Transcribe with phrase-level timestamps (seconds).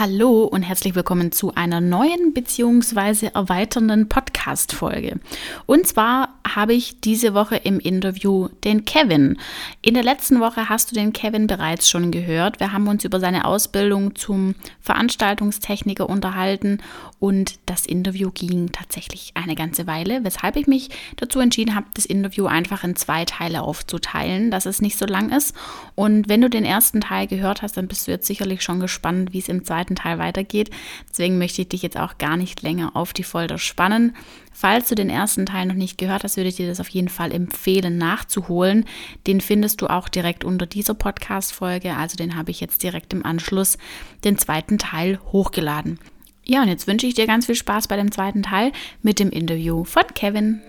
[0.00, 3.32] Hallo und herzlich willkommen zu einer neuen bzw.
[3.34, 5.20] erweiternden Podcast-Folge.
[5.66, 9.38] Und zwar habe ich diese Woche im Interview den Kevin.
[9.82, 12.60] In der letzten Woche hast du den Kevin bereits schon gehört.
[12.60, 16.78] Wir haben uns über seine Ausbildung zum Veranstaltungstechniker unterhalten
[17.18, 22.06] und das Interview ging tatsächlich eine ganze Weile, weshalb ich mich dazu entschieden habe, das
[22.06, 25.54] Interview einfach in zwei Teile aufzuteilen, dass es nicht so lang ist.
[25.94, 29.32] Und wenn du den ersten Teil gehört hast, dann bist du jetzt sicherlich schon gespannt,
[29.32, 30.70] wie es im zweiten Teil weitergeht.
[31.10, 34.16] Deswegen möchte ich dich jetzt auch gar nicht länger auf die Folter spannen.
[34.52, 37.08] Falls du den ersten Teil noch nicht gehört hast, würde ich dir das auf jeden
[37.08, 38.84] Fall empfehlen nachzuholen.
[39.26, 41.96] Den findest du auch direkt unter dieser Podcast-Folge.
[41.96, 43.78] Also den habe ich jetzt direkt im Anschluss
[44.24, 45.98] den zweiten Teil hochgeladen.
[46.44, 49.30] Ja, und jetzt wünsche ich dir ganz viel Spaß bei dem zweiten Teil mit dem
[49.30, 50.60] Interview von Kevin.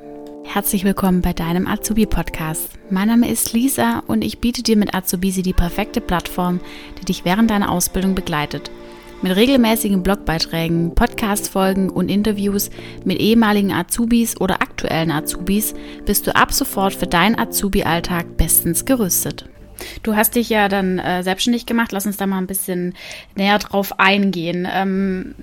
[0.43, 2.77] Herzlich willkommen bei deinem Azubi-Podcast.
[2.90, 6.59] Mein Name ist Lisa und ich biete dir mit Azubisi die perfekte Plattform,
[6.99, 8.70] die dich während deiner Ausbildung begleitet.
[9.23, 12.71] Mit regelmäßigen Blogbeiträgen, Podcast-Folgen und Interviews
[13.05, 15.76] mit ehemaligen Azubis oder aktuellen Azubis
[16.07, 19.48] bist du ab sofort für deinen Azubi-Alltag bestens gerüstet.
[20.01, 21.91] Du hast dich ja dann äh, selbstständig gemacht.
[21.91, 22.95] Lass uns da mal ein bisschen
[23.35, 24.68] näher drauf eingehen.
[24.71, 25.35] Ähm,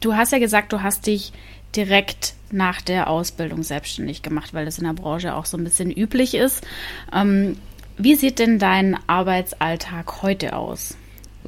[0.00, 1.32] du hast ja gesagt, du hast dich
[1.76, 5.92] direkt nach der Ausbildung selbstständig gemacht, weil das in der Branche auch so ein bisschen
[5.92, 6.66] üblich ist.
[7.14, 7.56] Ähm,
[7.98, 10.96] wie sieht denn dein Arbeitsalltag heute aus?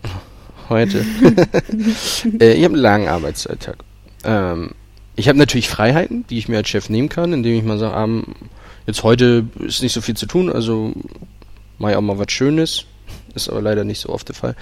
[0.69, 0.98] heute.
[2.41, 3.77] äh, ich habe einen langen Arbeitsalltag.
[4.24, 4.70] Ähm,
[5.16, 7.97] ich habe natürlich Freiheiten, die ich mir als Chef nehmen kann, indem ich mal sage,
[7.97, 8.25] ähm,
[8.86, 10.92] jetzt heute ist nicht so viel zu tun, also
[11.78, 12.84] mache ich auch mal was Schönes.
[13.34, 14.55] Ist aber leider nicht so oft der Fall.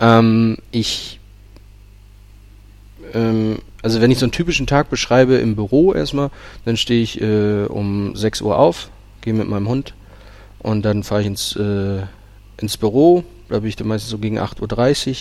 [0.00, 1.20] Ähm, ich,
[3.12, 6.30] ähm, also wenn ich so einen typischen Tag beschreibe im Büro erstmal,
[6.64, 8.88] dann stehe ich äh, um 6 Uhr auf,
[9.20, 9.94] gehe mit meinem Hund
[10.58, 12.02] und dann fahre ich ins, äh,
[12.60, 13.24] ins Büro.
[13.48, 15.16] Da bin ich dann meistens so gegen 8.30 Uhr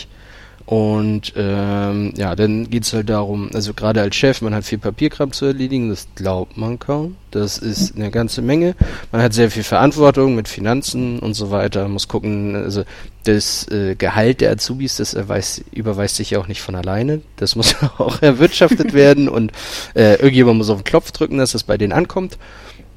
[0.66, 5.34] und ähm, ja, dann geht's halt darum, also gerade als Chef, man hat viel Papierkram
[5.34, 7.18] zu erledigen, das glaubt man kaum.
[7.32, 8.76] Das ist eine ganze Menge.
[9.12, 11.84] Man hat sehr viel Verantwortung mit Finanzen und so weiter.
[11.84, 12.84] Man muss gucken, also
[13.26, 17.22] das äh, Gehalt der Azubis, das erweist, überweist sich ja auch nicht von alleine.
[17.36, 19.52] Das muss auch erwirtschaftet werden und
[19.96, 22.38] äh, irgendjemand muss auf den Klopf drücken, dass das bei denen ankommt.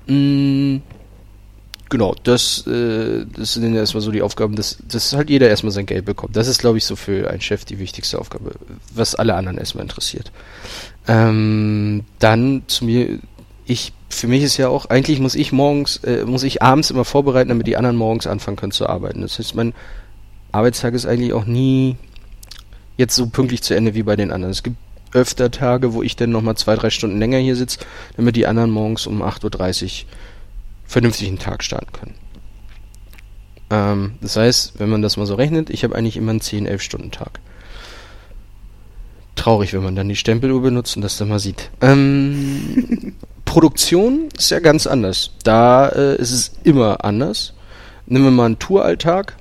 [0.06, 0.78] Mm,
[1.88, 5.86] genau, das, äh, das sind erstmal so die Aufgaben, dass, dass halt jeder erstmal sein
[5.86, 6.36] Geld bekommt.
[6.36, 8.52] Das ist, glaube ich, so für einen Chef die wichtigste Aufgabe,
[8.94, 10.32] was alle anderen erstmal interessiert.
[11.08, 13.18] Ähm, dann zu mir,
[13.64, 17.04] ich, für mich ist ja auch, eigentlich muss ich morgens, äh, muss ich abends immer
[17.04, 19.20] vorbereiten, damit die anderen morgens anfangen können zu arbeiten.
[19.20, 19.74] Das heißt, mein
[20.52, 21.96] Arbeitstag ist eigentlich auch nie
[22.96, 24.52] jetzt so pünktlich zu Ende wie bei den anderen.
[24.52, 24.76] Es gibt
[25.12, 27.78] öfter Tage, wo ich dann nochmal zwei, drei Stunden länger hier sitze,
[28.16, 30.08] damit die anderen morgens um 8.30 Uhr
[30.86, 32.14] vernünftig einen Tag starten können.
[33.70, 36.66] Ähm, das heißt, wenn man das mal so rechnet, ich habe eigentlich immer einen 10,
[36.66, 37.40] 11 Stunden Tag.
[39.34, 41.70] Traurig, wenn man dann die Stempeluhr benutzt und das dann mal sieht.
[41.80, 43.14] Ähm,
[43.44, 45.32] Produktion ist ja ganz anders.
[45.44, 47.52] Da äh, ist es immer anders.
[48.06, 49.36] Nehmen wir mal einen Touralltag.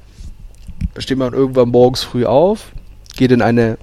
[0.94, 2.72] Da steht man irgendwann morgens früh auf,
[3.16, 3.78] geht in eine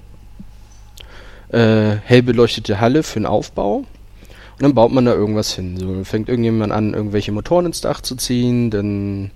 [1.49, 3.85] äh, hell beleuchtete Halle für den Aufbau
[4.53, 5.77] und dann baut man da irgendwas hin.
[5.77, 9.31] So fängt irgendjemand an, irgendwelche Motoren ins Dach zu ziehen, dann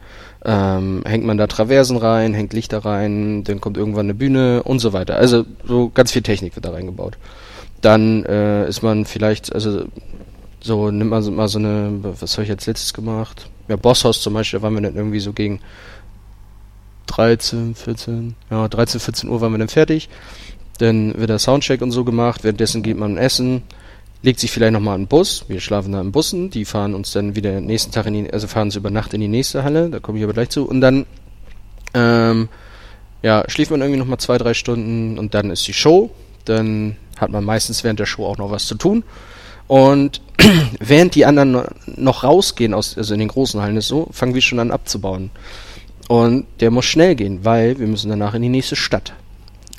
[0.46, 4.80] ähm, hängt man da Traversen rein, hängt Lichter rein, dann kommt irgendwann eine Bühne und
[4.80, 5.16] so weiter.
[5.16, 7.18] Also so ganz viel Technik wird da reingebaut.
[7.82, 9.86] Dann äh, ist man vielleicht, also
[10.60, 13.50] so nimmt man mal so eine, was habe ich jetzt letztes gemacht?
[13.68, 15.60] Ja, Bosshaus zum Beispiel, da waren wir dann irgendwie so gegen
[17.08, 20.10] 13, 14, ja, 13, 14 Uhr waren wir dann fertig.
[20.78, 23.64] Dann wird der Soundcheck und so gemacht, währenddessen geht man essen
[24.22, 25.46] legt sich vielleicht nochmal einen Bus.
[25.48, 28.48] Wir schlafen da in Bussen, die fahren uns dann wieder nächsten Tag in die, also
[28.48, 30.68] fahren uns über Nacht in die nächste Halle, da komme ich aber gleich zu.
[30.68, 31.06] Und dann,
[31.94, 32.50] ähm,
[33.22, 36.12] ja, schläft man irgendwie nochmal zwei, drei Stunden und dann ist die Show.
[36.46, 39.04] Dann hat man meistens während der Show auch noch was zu tun.
[39.68, 40.22] Und
[40.80, 44.42] während die anderen noch rausgehen aus, also in den großen Hallen ist so, fangen wir
[44.42, 45.30] schon an abzubauen.
[46.08, 49.14] Und der muss schnell gehen, weil wir müssen danach in die nächste Stadt.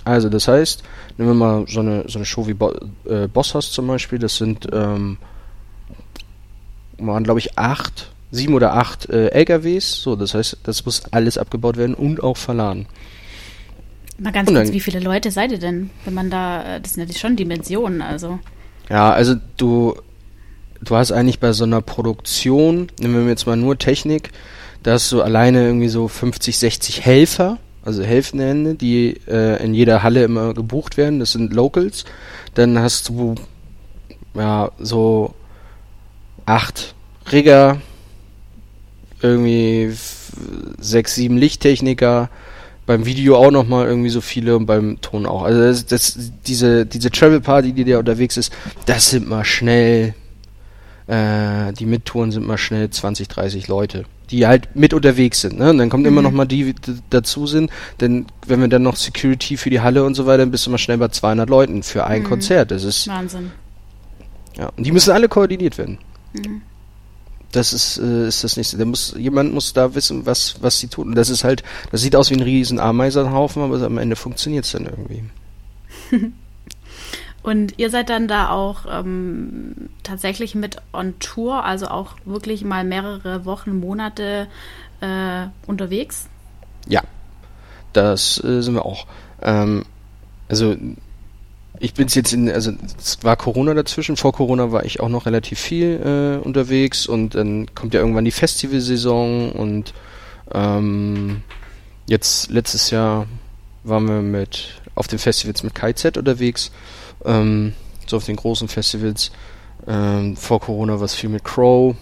[0.05, 0.83] Also das heißt,
[1.19, 2.73] nehmen wir mal so eine, so eine Show wie Bo
[3.05, 5.19] äh, Bosshaus zum Beispiel, das sind, ähm,
[6.99, 11.37] waren glaube ich acht, sieben oder acht äh, LKWs, so, das heißt, das muss alles
[11.37, 12.87] abgebaut werden und auch verladen.
[14.19, 17.09] Mal ganz kurz, wie viele Leute seid ihr denn, wenn man da, äh, das sind
[17.09, 18.39] ja schon Dimensionen, also.
[18.89, 19.97] Ja, also du,
[20.83, 24.31] du hast eigentlich bei so einer Produktion, nehmen wir jetzt mal nur Technik,
[24.85, 30.03] da hast du alleine irgendwie so 50, 60 Helfer, also Hälftenhände, die äh, in jeder
[30.03, 31.21] Halle immer gebucht werden.
[31.21, 32.05] Das sind Locals.
[32.55, 33.35] Dann hast du
[34.35, 35.35] ja so
[36.47, 36.95] acht
[37.31, 37.81] Rigger,
[39.21, 39.93] irgendwie
[40.79, 42.31] sechs, sieben Lichttechniker,
[42.87, 45.43] beim Video auch nochmal irgendwie so viele und beim Ton auch.
[45.43, 48.53] Also das, das, diese, diese Travel Party, die da unterwegs ist,
[48.87, 50.15] das sind mal schnell,
[51.09, 55.59] äh, die Mittouren sind mal schnell 20, 30 Leute, die halt mit unterwegs sind.
[55.59, 55.71] Ne?
[55.71, 56.09] Und dann kommt mhm.
[56.09, 57.71] immer noch mal die, die dazu sind,
[58.01, 60.71] denn wenn wir dann noch Security für die Halle und so weiter, dann bist du
[60.71, 62.27] mal schnell bei 200 Leuten für ein mhm.
[62.27, 62.71] Konzert.
[62.71, 63.51] Das ist Wahnsinn.
[64.57, 65.99] Ja, und die müssen alle koordiniert werden.
[66.35, 66.63] Mhm.
[67.53, 68.77] Das ist, äh, ist das nächste.
[68.77, 71.09] Der muss, jemand muss da wissen, was, was sie tun.
[71.09, 74.67] Und das ist halt, das sieht aus wie ein riesen Ameisenhaufen, aber am Ende funktioniert
[74.67, 75.23] es dann irgendwie.
[77.43, 82.85] Und ihr seid dann da auch ähm, tatsächlich mit on Tour, also auch wirklich mal
[82.85, 84.49] mehrere Wochen, Monate
[85.01, 86.29] äh, unterwegs?
[86.89, 87.03] Ja,
[87.93, 89.07] das äh, sind wir auch.
[89.41, 89.85] Ähm,
[90.49, 90.77] also
[91.81, 94.17] ich bin jetzt in, also es war Corona dazwischen.
[94.17, 98.25] Vor Corona war ich auch noch relativ viel äh, unterwegs und dann kommt ja irgendwann
[98.25, 99.95] die Festivalsaison und
[100.53, 101.43] ähm,
[102.07, 103.27] jetzt letztes Jahr
[103.85, 106.73] waren wir mit auf den Festivals mit KZ unterwegs,
[107.25, 107.75] ähm,
[108.07, 109.31] so auf den großen Festivals.
[109.87, 111.95] Ähm, vor Corona war es viel mit Crow.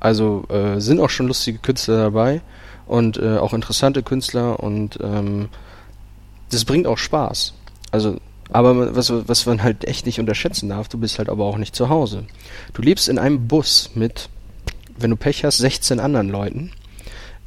[0.00, 2.42] Also äh, sind auch schon lustige Künstler dabei
[2.86, 5.48] und äh, auch interessante Künstler und ähm,
[6.50, 7.54] das bringt auch Spaß.
[7.90, 8.16] Also,
[8.50, 11.74] aber was, was man halt echt nicht unterschätzen darf, du bist halt aber auch nicht
[11.74, 12.24] zu Hause.
[12.74, 14.28] Du lebst in einem Bus mit,
[14.98, 16.70] wenn du Pech hast, 16 anderen Leuten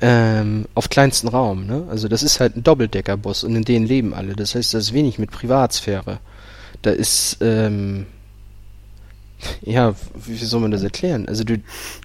[0.01, 1.65] ähm, auf kleinstem Raum.
[1.65, 1.85] Ne?
[1.89, 4.35] Also das ist halt ein Doppeldeckerbus und in denen leben alle.
[4.35, 6.19] Das heißt, das ist wenig mit Privatsphäre.
[6.81, 8.05] Da ist, ähm,
[9.61, 9.93] ja,
[10.25, 11.27] wie soll man das erklären?
[11.27, 11.57] Also du,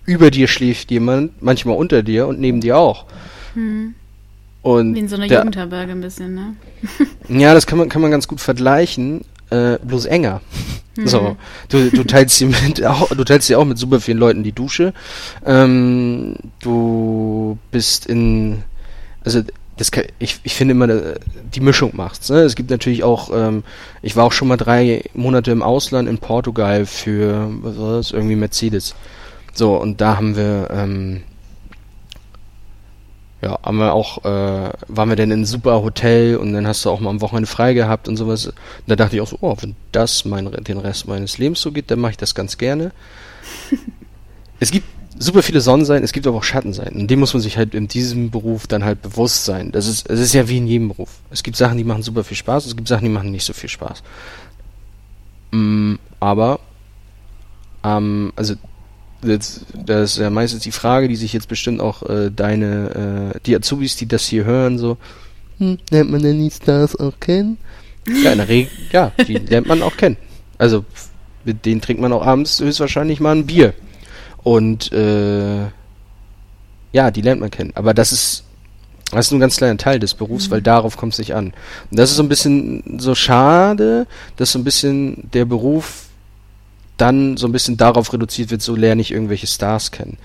[0.05, 3.07] über dir schläft jemand, manchmal unter dir und neben dir auch.
[3.55, 3.95] Hm.
[4.63, 6.57] Und Wie in so einer der, Jugendherberge ein bisschen, ne?
[7.29, 9.21] ja, das kann man, kann man ganz gut vergleichen,
[9.51, 10.41] äh, bloß enger.
[10.97, 11.09] Mhm.
[11.09, 11.37] So,
[11.69, 14.53] du, du teilst dir mit, auch, du teilst dir auch mit super vielen Leuten die
[14.53, 14.93] Dusche.
[15.45, 18.63] Ähm, du bist in,
[19.25, 19.43] also
[19.77, 22.31] das kann, ich, ich finde immer, die Mischung macht's.
[22.31, 22.41] Ne?
[22.41, 23.65] Es gibt natürlich auch, ähm,
[24.03, 28.11] ich war auch schon mal drei Monate im Ausland in Portugal für, was war das,
[28.13, 28.95] irgendwie Mercedes.
[29.53, 31.23] So, und da haben wir, ähm,
[33.43, 36.85] ja, haben wir auch, äh, waren wir denn in ein super Hotel und dann hast
[36.85, 38.47] du auch mal am Wochenende frei gehabt und sowas.
[38.47, 38.55] Und
[38.87, 41.91] da dachte ich auch so, oh, wenn das mein, den Rest meines Lebens so geht,
[41.91, 42.93] dann mache ich das ganz gerne.
[44.61, 44.87] es gibt
[45.19, 47.01] super viele Sonnenseiten, es gibt aber auch Schattenseiten.
[47.01, 49.73] Und dem muss man sich halt in diesem Beruf dann halt bewusst sein.
[49.73, 51.11] Das ist, es ist ja wie in jedem Beruf.
[51.31, 53.53] Es gibt Sachen, die machen super viel Spaß, es gibt Sachen, die machen nicht so
[53.53, 54.03] viel Spaß.
[55.53, 56.61] Mm, aber,
[57.85, 58.55] ähm, also
[59.25, 63.41] das, das ist ja meistens die Frage, die sich jetzt bestimmt auch äh, deine, äh,
[63.47, 64.97] die Azubis, die das hier hören, so,
[65.59, 67.59] hm, lernt man denn die Stars auch kennen?
[68.07, 70.17] Ja, in der Regel, ja, die lernt man auch kennen.
[70.59, 70.85] Also,
[71.45, 73.75] mit denen trinkt man auch abends höchstwahrscheinlich mal ein Bier.
[74.43, 75.65] Und, äh,
[76.93, 77.73] ja, die lernt man kennen.
[77.75, 78.45] Aber das ist,
[79.11, 80.53] das ist nur ein ganz kleiner Teil des Berufs, mhm.
[80.53, 81.53] weil darauf kommt es nicht an.
[81.91, 84.07] Und das ist so ein bisschen so schade,
[84.37, 86.07] dass so ein bisschen der Beruf
[86.97, 90.19] dann so ein bisschen darauf reduziert wird, so lerne ich irgendwelche Stars kennen.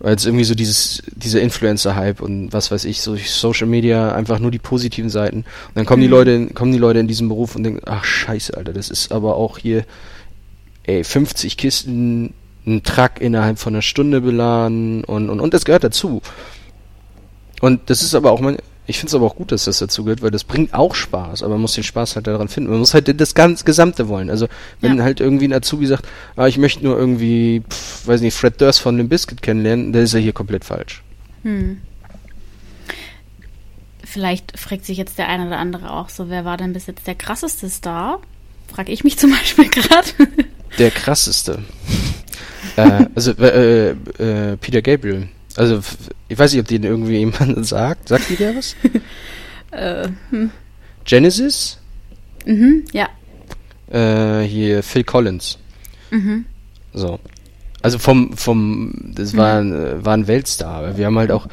[0.00, 4.38] Weil es irgendwie so dieses, dieser Influencer-Hype und was weiß ich, so Social Media, einfach
[4.38, 5.38] nur die positiven Seiten.
[5.38, 6.04] Und dann kommen mhm.
[6.04, 9.10] die Leute, kommen die Leute in diesen Beruf und denken, ach scheiße, Alter, das ist
[9.10, 9.84] aber auch hier,
[10.84, 12.34] ey, 50 Kisten,
[12.66, 16.22] ein Truck innerhalb von einer Stunde beladen und, und, und das gehört dazu.
[17.60, 20.02] Und das ist aber auch mein, ich finde es aber auch gut, dass das dazu
[20.04, 22.70] gehört, weil das bringt auch Spaß, aber man muss den Spaß halt daran finden.
[22.70, 24.30] Man muss halt das ganz Gesamte wollen.
[24.30, 24.48] Also
[24.80, 25.04] wenn ja.
[25.04, 28.80] halt irgendwie ein Azubi sagt, ah, ich möchte nur irgendwie, pf, weiß nicht, Fred Durst
[28.80, 31.02] von dem Biscuit kennenlernen, dann ist er hier komplett falsch.
[31.42, 31.82] Hm.
[34.02, 37.06] Vielleicht fragt sich jetzt der eine oder andere auch so, wer war denn bis jetzt
[37.06, 38.22] der krasseste Star?
[38.74, 40.08] Frag ich mich zum Beispiel gerade.
[40.78, 41.58] Der krasseste.
[42.76, 45.28] äh, also äh, äh, Peter Gabriel.
[45.58, 45.80] Also,
[46.28, 48.08] ich weiß nicht, ob den irgendwie jemand sagt.
[48.08, 48.76] Sagt die der was?
[49.72, 50.50] äh, hm.
[51.04, 51.78] Genesis?
[52.46, 53.08] Mhm, ja.
[53.90, 55.58] Äh, hier Phil Collins.
[56.12, 56.44] Mhm.
[56.94, 57.18] So.
[57.82, 60.04] Also vom, vom, das war, mhm.
[60.04, 60.96] war ein Weltstar.
[60.96, 61.48] Wir haben halt auch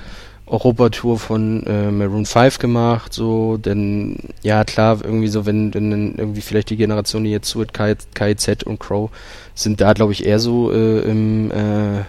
[0.46, 6.42] Europatour von äh, Maroon 5 gemacht, so, denn, ja klar, irgendwie so, wenn, wenn irgendwie
[6.42, 9.10] vielleicht die Generation, die jetzt zuhört, KIZ und Crow,
[9.56, 12.04] sind da, glaube ich, eher so äh, im, äh,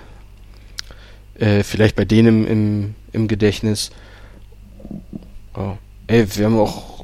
[1.39, 3.91] äh, vielleicht bei denen im, im, Gedächtnis.
[5.55, 5.77] Oh.
[6.07, 6.97] Ey, wir haben auch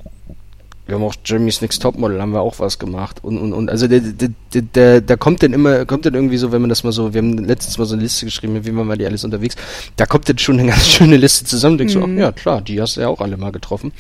[0.87, 3.87] wir haben auch Jeremy's Next Topmodel haben wir auch was gemacht und und und also
[3.87, 6.83] der der der, der da kommt dann immer kommt dann irgendwie so wenn man das
[6.83, 9.25] mal so wir haben letztens mal so eine Liste geschrieben wie waren wir die alles
[9.25, 9.55] unterwegs
[9.97, 12.01] da kommt dann schon eine ganz schöne Liste zusammen denkst mhm.
[12.01, 13.93] du ach ja klar die hast du ja auch alle mal getroffen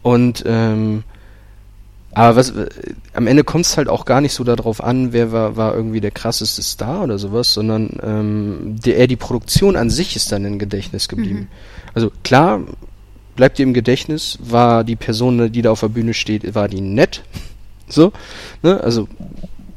[0.00, 1.04] und ähm,
[2.14, 2.68] aber was äh,
[3.14, 6.00] am Ende kommt es halt auch gar nicht so darauf an, wer war, war irgendwie
[6.00, 10.44] der krasseste Star oder sowas, sondern ähm, der, eher die Produktion an sich ist dann
[10.44, 11.40] im Gedächtnis geblieben.
[11.40, 11.48] Mhm.
[11.94, 12.60] Also klar,
[13.34, 16.80] bleibt dir im Gedächtnis, war die Person, die da auf der Bühne steht, war die
[16.80, 17.22] nett?
[17.88, 18.10] So,
[18.62, 18.80] ne?
[18.80, 19.06] Also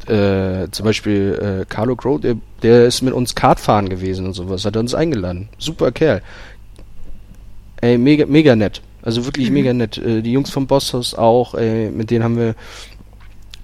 [0.08, 4.64] äh, zum Beispiel äh, Carlo Crow, der, der ist mit uns Kartfahren gewesen und sowas,
[4.64, 5.50] hat er uns eingeladen.
[5.58, 6.22] Super Kerl.
[7.82, 8.82] Ey, mega, mega nett.
[9.06, 9.54] Also wirklich mhm.
[9.54, 9.98] mega nett.
[9.98, 12.56] Äh, die Jungs vom Bosshaus auch, ey, mit denen haben wir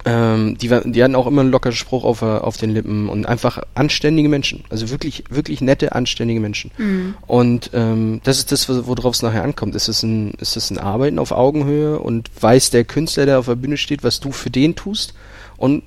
[0.04, 3.62] ähm, die, die hatten auch immer einen lockeren Spruch auf, auf den Lippen und einfach
[3.74, 4.64] anständige Menschen.
[4.68, 6.72] Also wirklich, wirklich nette, anständige Menschen.
[6.76, 7.14] Mhm.
[7.26, 9.74] Und ähm, das ist das, worauf es nachher ankommt.
[9.74, 13.46] Ist es, ein, ist es ein Arbeiten auf Augenhöhe und weiß der Künstler, der auf
[13.46, 15.14] der Bühne steht, was du für den tust?
[15.56, 15.84] Und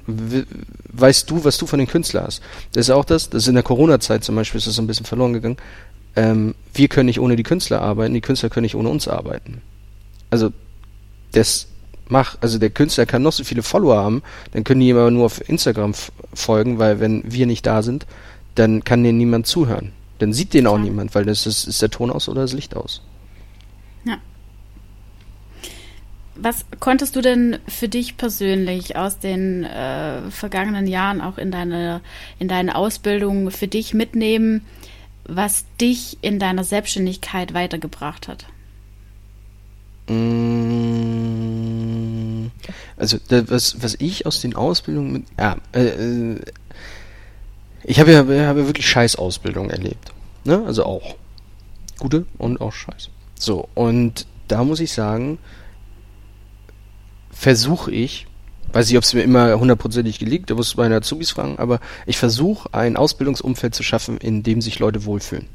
[0.93, 2.41] weißt du, was du von den Künstlern hast?
[2.71, 4.87] Das ist auch das, das ist in der Corona-Zeit zum Beispiel, ist das so ein
[4.87, 5.57] bisschen verloren gegangen.
[6.15, 9.61] Ähm, wir können nicht ohne die Künstler arbeiten, die Künstler können nicht ohne uns arbeiten.
[10.29, 10.51] Also
[11.31, 11.67] das
[12.09, 15.25] mach, also der Künstler kann noch so viele Follower haben, dann können die aber nur
[15.25, 15.93] auf Instagram
[16.33, 18.05] folgen, weil wenn wir nicht da sind,
[18.55, 19.91] dann kann denen niemand zuhören.
[20.19, 20.83] Dann sieht den auch ja.
[20.83, 23.01] niemand, weil das ist, ist der Ton aus oder das Licht aus.
[24.05, 24.17] Ja.
[26.35, 32.01] Was konntest du denn für dich persönlich aus den äh, vergangenen Jahren auch in deine,
[32.39, 34.65] in deine Ausbildung für dich mitnehmen,
[35.27, 38.45] was dich in deiner Selbstständigkeit weitergebracht hat?
[40.07, 40.85] Mm,
[42.97, 46.39] also was, was ich aus den Ausbildungen mit, ja, äh, äh
[47.87, 50.11] ich habe ja, habe wirklich scheiß Ausbildung erlebt.
[50.43, 50.63] Ne?
[50.65, 51.15] Also auch
[51.99, 53.09] gute und auch scheiß.
[53.37, 55.37] So, und da muss ich sagen,
[57.31, 58.25] versuche ich,
[58.75, 62.17] weiß nicht, ob es mir immer hundertprozentig gelingt, da muss meine Azubis fragen, aber ich
[62.17, 65.47] versuche ein Ausbildungsumfeld zu schaffen, in dem sich Leute wohlfühlen.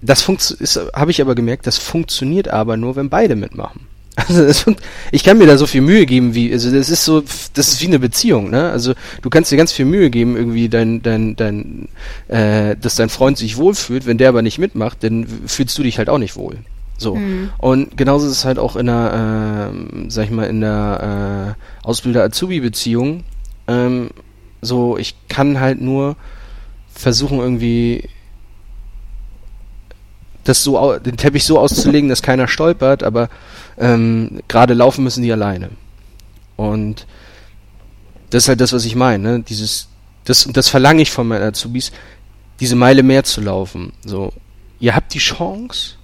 [0.00, 3.86] Das habe ich aber gemerkt, das funktioniert aber nur, wenn beide mitmachen.
[4.28, 4.66] Also das,
[5.12, 7.22] ich kann mir da so viel Mühe geben, wie also das ist so,
[7.54, 8.68] das ist wie eine Beziehung, ne?
[8.72, 11.88] Also du kannst dir ganz viel Mühe geben, irgendwie dein, dein, dein,
[12.26, 15.98] äh, dass dein Freund sich wohlfühlt, wenn der aber nicht mitmacht, dann fühlst du dich
[15.98, 16.56] halt auch nicht wohl.
[16.98, 17.14] So.
[17.14, 17.50] Mhm.
[17.58, 21.86] Und genauso ist es halt auch in der, äh, sag ich mal, in der äh,
[21.86, 23.24] Ausbilder-Azubi-Beziehung.
[23.68, 24.10] Ähm,
[24.60, 26.16] so, ich kann halt nur
[26.92, 28.08] versuchen, irgendwie
[30.42, 33.28] das so, den Teppich so auszulegen, dass keiner stolpert, aber
[33.76, 35.70] ähm, gerade laufen müssen die alleine.
[36.56, 37.06] Und
[38.30, 39.44] das ist halt das, was ich meine, ne?
[39.46, 39.88] Dieses,
[40.24, 41.92] das, das verlange ich von meinen Azubis,
[42.60, 43.92] diese Meile mehr zu laufen.
[44.04, 44.32] So,
[44.80, 45.97] ihr habt die Chance,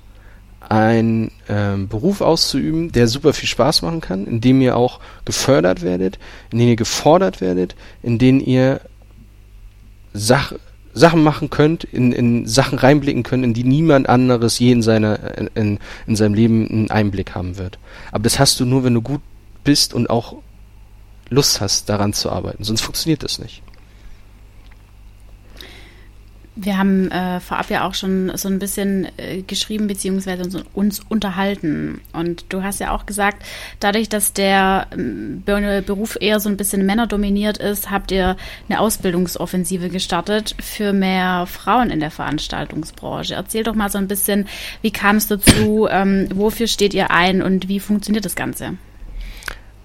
[0.71, 5.83] einen ähm, Beruf auszuüben, der super viel Spaß machen kann, in dem ihr auch gefördert
[5.83, 6.19] werdet,
[6.51, 8.81] in dem ihr gefordert werdet, in dem ihr
[10.17, 10.53] Sach
[10.97, 15.19] Sachen machen könnt, in, in Sachen reinblicken könnt, in die niemand anderes je in, seiner,
[15.57, 17.79] in, in seinem Leben einen Einblick haben wird.
[18.13, 19.21] Aber das hast du nur, wenn du gut
[19.65, 20.37] bist und auch
[21.31, 22.63] Lust hast, daran zu arbeiten.
[22.63, 23.63] Sonst funktioniert das nicht.
[26.57, 32.01] Wir haben äh, vorab ja auch schon so ein bisschen äh, geschrieben beziehungsweise uns unterhalten.
[32.13, 33.45] Und du hast ja auch gesagt,
[33.81, 38.37] dadurch, dass der äh, Beruf eher so ein bisschen männerdominiert ist, habt ihr
[38.69, 43.35] eine Ausbildungsoffensive gestartet für mehr Frauen in der Veranstaltungsbranche.
[43.35, 44.47] Erzähl doch mal so ein bisschen,
[44.81, 48.75] wie kam es dazu, ähm, wofür steht ihr ein und wie funktioniert das Ganze?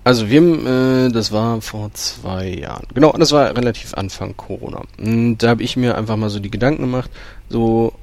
[0.09, 2.87] Also wir haben, äh, das war vor zwei Jahren.
[2.95, 4.81] Genau, das war relativ Anfang Corona.
[4.97, 7.11] Und da habe ich mir einfach mal so die Gedanken gemacht,
[7.47, 7.93] so,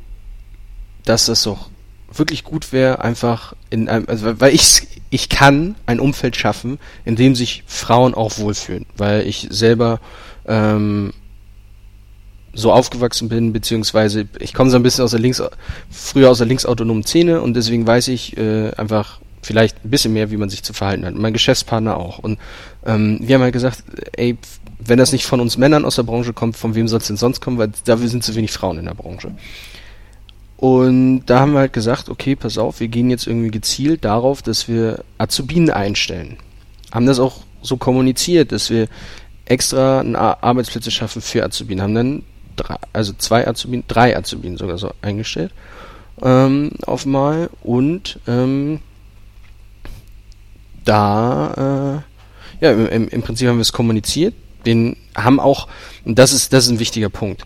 [1.04, 1.68] dass das doch
[2.12, 7.16] wirklich gut wäre, einfach in einem, also weil ich ich kann ein Umfeld schaffen, in
[7.16, 9.98] dem sich Frauen auch wohlfühlen, weil ich selber
[10.46, 11.12] ähm,
[12.54, 15.42] so aufgewachsen bin, beziehungsweise ich komme so ein bisschen aus der links,
[15.90, 20.30] früher aus der linksautonomen Szene und deswegen weiß ich äh, einfach, vielleicht ein bisschen mehr,
[20.30, 21.14] wie man sich zu verhalten hat.
[21.14, 22.18] Mein Geschäftspartner auch.
[22.18, 22.38] Und
[22.84, 23.84] ähm, wir haben halt gesagt,
[24.16, 24.36] ey,
[24.78, 27.16] wenn das nicht von uns Männern aus der Branche kommt, von wem soll es denn
[27.16, 29.32] sonst kommen, weil dafür sind zu wenig Frauen in der Branche.
[30.56, 34.42] Und da haben wir halt gesagt, okay, pass auf, wir gehen jetzt irgendwie gezielt darauf,
[34.42, 36.38] dass wir Azubinen einstellen.
[36.92, 38.88] Haben das auch so kommuniziert, dass wir
[39.44, 40.00] extra
[40.40, 41.82] Arbeitsplätze schaffen für Azubinen.
[41.82, 42.22] Haben dann
[42.56, 45.52] drei, also zwei Azubinen, drei Azubinen sogar so eingestellt
[46.22, 48.80] ähm, auf mal und ähm,
[50.86, 52.02] da,
[52.60, 54.34] äh, ja, im, im Prinzip haben wir es kommuniziert.
[54.64, 55.68] Den haben auch,
[56.04, 57.44] und das ist, das ist ein wichtiger Punkt,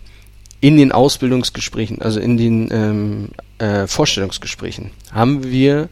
[0.60, 3.28] in den Ausbildungsgesprächen, also in den ähm,
[3.58, 5.88] äh, Vorstellungsgesprächen, haben wir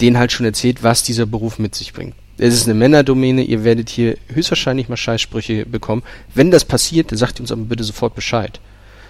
[0.00, 2.14] denen halt schon erzählt, was dieser Beruf mit sich bringt.
[2.38, 6.02] Es ist eine Männerdomäne, ihr werdet hier höchstwahrscheinlich mal Scheißsprüche bekommen.
[6.34, 8.60] Wenn das passiert, dann sagt ihr uns aber bitte sofort Bescheid.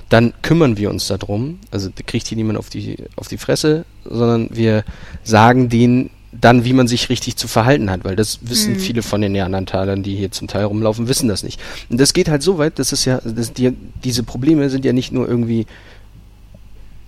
[0.08, 3.84] Dann kümmern wir uns darum, also da kriegt hier niemand auf die, auf die Fresse,
[4.04, 4.84] sondern wir
[5.24, 8.78] sagen denen, dann, wie man sich richtig zu verhalten hat, weil das wissen mhm.
[8.78, 11.60] viele von den Neandertalern, die hier zum Teil rumlaufen, wissen das nicht.
[11.88, 13.72] Und das geht halt so weit, dass es ja, dass die,
[14.04, 15.66] diese Probleme sind ja nicht nur irgendwie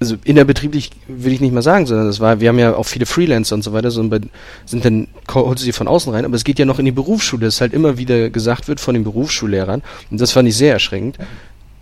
[0.01, 3.07] also innerbetrieblich würde ich nicht mal sagen, sondern das war, wir haben ja auch viele
[3.07, 4.31] Freelancer und so weiter, sondern
[4.65, 6.93] sind dann, holst du sie von außen rein, aber es geht ja noch in die
[6.93, 10.73] Berufsschule, dass halt immer wieder gesagt wird von den Berufsschullehrern, und das fand ich sehr
[10.73, 11.19] erschreckend.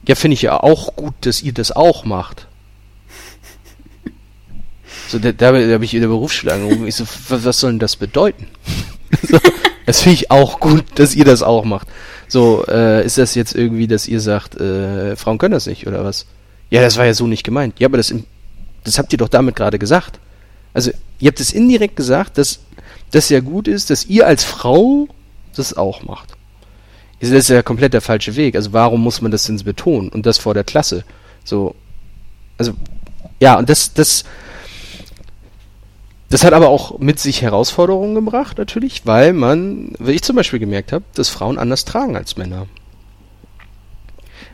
[0.09, 2.47] Ja, finde ich ja auch gut, dass ihr das auch macht.
[5.09, 7.73] So, da, da, da habe ich in der Berufsschule angerufen, ich so, was, was soll
[7.73, 8.47] denn das bedeuten?
[9.29, 9.39] so,
[9.87, 11.89] das finde ich auch gut, dass ihr das auch macht.
[12.29, 16.05] So, äh, ist das jetzt irgendwie, dass ihr sagt, äh, Frauen können das nicht, oder
[16.05, 16.27] was?
[16.71, 17.79] Ja, das war ja so nicht gemeint.
[17.79, 18.13] Ja, aber das,
[18.83, 20.19] das habt ihr doch damit gerade gesagt.
[20.75, 22.59] Also, ihr habt es indirekt gesagt, dass
[23.13, 25.09] das ja gut ist, dass ihr als Frau
[25.55, 26.33] das auch macht.
[27.21, 28.57] Das ist ja komplett der falsche Weg.
[28.57, 30.09] Also, warum muss man das denn betonen?
[30.09, 31.05] Und das vor der Klasse.
[31.45, 31.77] So,
[32.59, 32.73] also,
[33.39, 34.25] ja, und das, das,
[36.29, 40.59] das hat aber auch mit sich Herausforderungen gebracht, natürlich, weil man, wie ich zum Beispiel
[40.59, 42.67] gemerkt habe, dass Frauen anders tragen als Männer.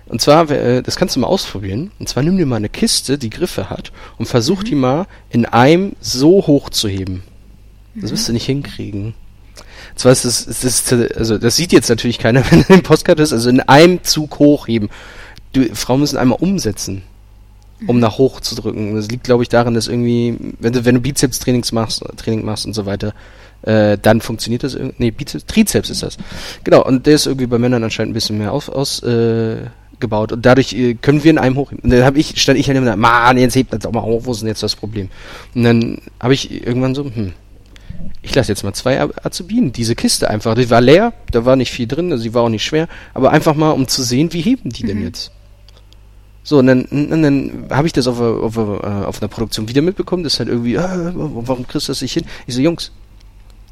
[0.06, 1.90] Und zwar, äh, das kannst du mal ausprobieren.
[1.98, 4.64] Und zwar nimm dir mal eine Kiste, die Griffe hat, und versuch mhm.
[4.64, 7.22] die mal in einem so hoch zu heben.
[7.94, 8.14] Das mhm.
[8.14, 9.14] wirst du nicht hinkriegen.
[9.96, 13.22] Zwar ist das, ist das, also das sieht jetzt natürlich keiner, wenn er den Postkarte
[13.22, 14.90] ist, also in einem Zug hochheben.
[15.54, 17.02] Du, Frauen müssen einmal umsetzen,
[17.86, 18.02] um mhm.
[18.02, 18.94] nach hoch zu drücken.
[18.94, 22.66] Das liegt, glaube ich, daran, dass irgendwie, wenn du, wenn du Bizeps-Trainings machst, Training machst
[22.66, 23.14] und so weiter,
[23.62, 24.96] äh, dann funktioniert das irgendwie.
[24.98, 26.16] Nee, Bizeps, Trizeps ist das.
[26.64, 29.66] Genau, und der ist irgendwie bei Männern anscheinend ein bisschen mehr aus, aus äh,
[30.00, 31.82] gebaut und dadurch äh, können wir in einem hochheben.
[31.82, 34.02] Und dann habe ich, stand ich halt immer da, Mann, jetzt hebt das auch mal
[34.02, 35.08] hoch, wo ist denn jetzt das Problem?
[35.54, 37.32] Und dann habe ich irgendwann so, hm,
[38.20, 41.70] ich lasse jetzt mal zwei Azubinen, diese Kiste einfach, die war leer, da war nicht
[41.70, 44.40] viel drin, also sie war auch nicht schwer, aber einfach mal, um zu sehen, wie
[44.40, 44.88] heben die mhm.
[44.88, 45.30] denn jetzt?
[46.44, 50.24] So, und dann, und dann habe ich das auf, auf, auf einer Produktion wieder mitbekommen,
[50.24, 52.24] das ist halt irgendwie, äh, warum kriegst du das nicht hin?
[52.46, 52.90] Ich so, Jungs,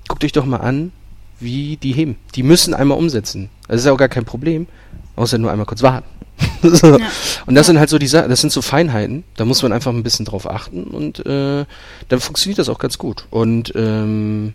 [0.09, 0.93] guckt euch doch mal an,
[1.41, 2.17] wie die heben.
[2.35, 3.49] Die müssen einmal umsetzen.
[3.67, 4.67] Das ist auch gar kein Problem,
[5.17, 6.07] außer nur einmal kurz warten.
[6.63, 6.99] so.
[6.99, 7.07] ja.
[7.47, 7.73] Und das ja.
[7.73, 10.27] sind halt so die Sachen, das sind so Feinheiten, da muss man einfach ein bisschen
[10.27, 11.65] drauf achten und äh,
[12.09, 13.27] dann funktioniert das auch ganz gut.
[13.31, 14.55] Und ähm,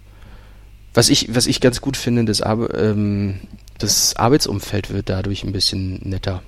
[0.93, 3.35] was ich, was ich ganz gut finde, das, Ar ähm,
[3.77, 6.41] das Arbeitsumfeld wird dadurch ein bisschen netter.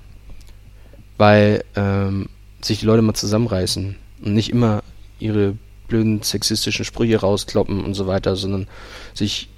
[1.17, 2.29] Weil ähm,
[2.61, 4.83] sich die Leute mal zusammenreißen und nicht immer
[5.19, 5.55] ihre
[5.87, 8.67] blöden sexistischen Sprüche rauskloppen und so weiter, sondern
[9.13, 9.49] sich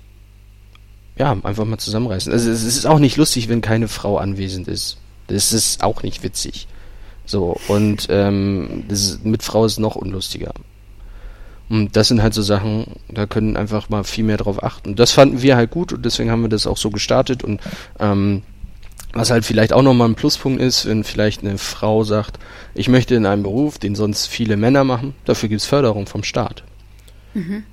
[1.17, 2.31] ja einfach mal zusammenreißen.
[2.31, 4.97] Also es ist auch nicht lustig, wenn keine Frau anwesend ist.
[5.27, 6.67] Das ist auch nicht witzig.
[7.25, 10.53] So, und ähm, ist, mit Frau ist noch unlustiger.
[11.69, 14.95] Und das sind halt so Sachen, da können einfach mal viel mehr drauf achten.
[14.95, 17.43] Das fanden wir halt gut und deswegen haben wir das auch so gestartet.
[17.43, 17.61] Und
[17.99, 18.41] ähm,
[19.13, 22.39] was halt vielleicht auch nochmal ein Pluspunkt ist, wenn vielleicht eine Frau sagt,
[22.75, 26.23] ich möchte in einem Beruf, den sonst viele Männer machen, dafür gibt es Förderung vom
[26.23, 26.63] Staat.
[27.33, 27.63] Mhm.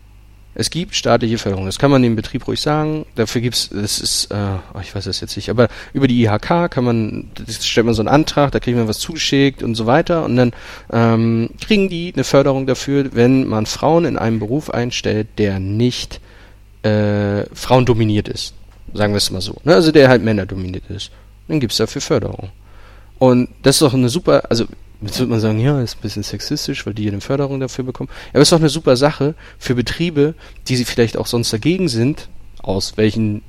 [0.59, 3.05] Es gibt staatliche Förderung, das kann man dem Betrieb ruhig sagen.
[3.14, 6.70] Dafür gibt's, das ist, äh, oh, ich weiß das jetzt nicht, aber über die IHK
[6.70, 9.85] kann man, das stellt man so einen Antrag, da kriegt man was zugeschickt und so
[9.85, 10.53] weiter und dann
[10.90, 16.22] ähm, kriegen die eine Förderung dafür, wenn man Frauen in einem Beruf einstellt, der nicht
[16.83, 18.55] äh, frauendominiert ist.
[18.94, 19.57] Sagen wir es mal so.
[19.64, 19.75] Ne?
[19.75, 21.11] Also der halt männerdominiert ist.
[21.48, 22.50] Dann gibt's dafür Förderung.
[23.18, 24.66] Und das ist doch eine super, also
[25.02, 28.09] Jetzt wird man sagen, ja, ist ein bisschen sexistisch, weil die eine Förderung dafür bekommen.
[28.30, 30.35] Aber es ist doch eine super Sache für Betriebe,
[30.68, 32.28] die sie vielleicht auch sonst dagegen sind,
[32.62, 33.42] aus welchen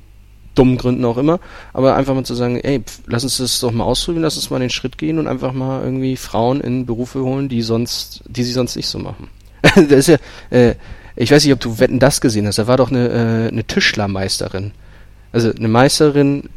[0.54, 1.38] dummen Gründen auch immer,
[1.72, 4.50] aber einfach mal zu sagen, ey, pf, lass uns das doch mal ausprobieren, lass uns
[4.50, 8.42] mal den Schritt gehen und einfach mal irgendwie Frauen in Berufe holen, die sonst, die
[8.42, 9.28] sie sonst nicht so machen.
[9.62, 10.16] das ist ja,
[10.50, 10.74] äh,
[11.14, 13.64] ich weiß nicht, ob du Wetten das gesehen hast, da war doch eine, äh, eine
[13.64, 14.72] Tischlermeisterin.
[15.30, 16.48] Also eine Meisterin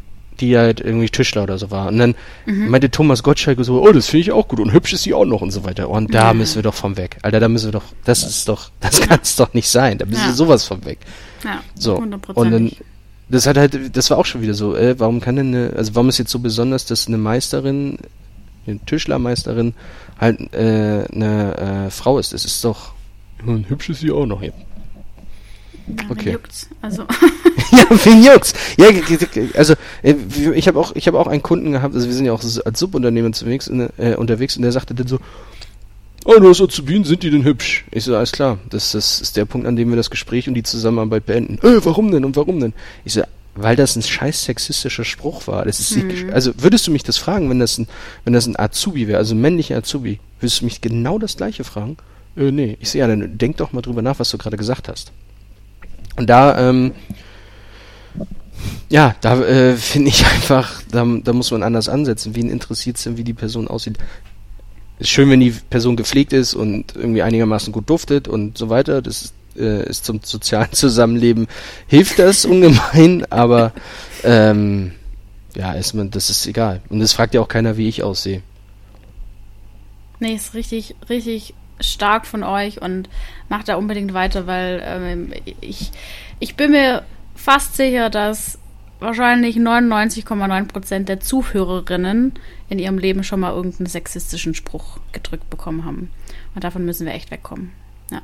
[0.42, 1.88] die halt irgendwie Tischler oder so war.
[1.88, 2.70] Und dann mhm.
[2.70, 5.26] meinte Thomas Gottschalk so, oh, das finde ich auch gut und hübsch ist sie auch
[5.26, 5.90] noch und so weiter.
[5.90, 6.40] Und da mhm.
[6.40, 7.18] müssen wir doch vom weg.
[7.22, 9.98] Alter, da müssen wir doch, das ist doch, das kann es doch nicht sein.
[9.98, 10.28] Da müssen ja.
[10.28, 11.00] wir sowas vom weg.
[11.44, 11.96] Ja, so.
[11.96, 12.72] Und dann,
[13.30, 15.96] das hat halt, das war auch schon wieder so, äh, warum kann denn eine, also
[15.96, 17.98] warum ist jetzt so besonders, dass eine Meisterin,
[18.68, 19.74] eine Tischlermeisterin
[20.20, 22.34] halt äh, eine äh, Frau ist?
[22.34, 22.94] Das ist doch,
[23.46, 24.42] hübsch ist sie auch noch.
[24.42, 24.52] Ja.
[25.98, 26.32] Ja, okay.
[26.32, 26.70] Juckt's.
[26.82, 27.04] Also.
[27.72, 28.54] ja, wen juckt's?
[28.78, 28.88] Ja,
[29.56, 29.74] also
[30.04, 30.16] äh,
[30.54, 31.96] ich habe auch, ich habe auch einen Kunden gehabt.
[31.96, 35.20] Also wir sind ja auch als Subunternehmen unterwegs, äh, unterwegs und der sagte dann so,
[36.24, 37.84] Oh, du hast Azubinen, sind die denn hübsch?
[37.90, 40.54] Ich so, alles klar, das, das ist der Punkt, an dem wir das Gespräch und
[40.54, 41.58] die Zusammenarbeit beenden.
[41.66, 42.74] Äh, warum denn und warum denn?
[43.06, 43.24] Ich so,
[43.56, 45.66] weil das ein scheiß sexistischer Spruch war.
[45.66, 46.30] Das ist hm.
[46.32, 47.88] also würdest du mich das fragen, wenn das ein,
[48.24, 51.64] wenn das ein Azubi wäre, also ein männlicher Azubi, würdest du mich genau das gleiche
[51.64, 51.98] fragen?
[52.38, 52.78] Äh, nee.
[52.80, 55.12] Ich sehe ja, dann denk doch mal drüber nach, was du gerade gesagt hast.
[56.18, 56.92] Und da, ähm,
[58.90, 62.36] ja, da äh, finde ich einfach, da, da muss man anders ansetzen.
[62.36, 63.98] Wen interessiert es denn, wie die Person aussieht?
[65.00, 69.02] Ist schön, wenn die Person gepflegt ist und irgendwie einigermaßen gut duftet und so weiter.
[69.02, 71.48] Das äh, ist zum sozialen Zusammenleben
[71.88, 73.74] hilft das ungemein, aber
[74.24, 74.92] ähm,
[75.56, 76.82] ja, ist man, das ist egal.
[76.90, 78.42] Und es fragt ja auch keiner, wie ich aussehe.
[80.20, 83.10] Nee, ist richtig, richtig stark von euch und
[83.50, 85.92] macht da unbedingt weiter, weil ähm, ich,
[86.40, 87.04] ich bin mir
[87.36, 88.58] fast sicher, dass
[89.00, 92.34] wahrscheinlich 99,9 Prozent der Zuhörerinnen
[92.70, 96.12] in ihrem Leben schon mal irgendeinen sexistischen Spruch gedrückt bekommen haben.
[96.56, 97.72] Und davon müssen wir echt wegkommen.
[98.12, 98.22] Ja.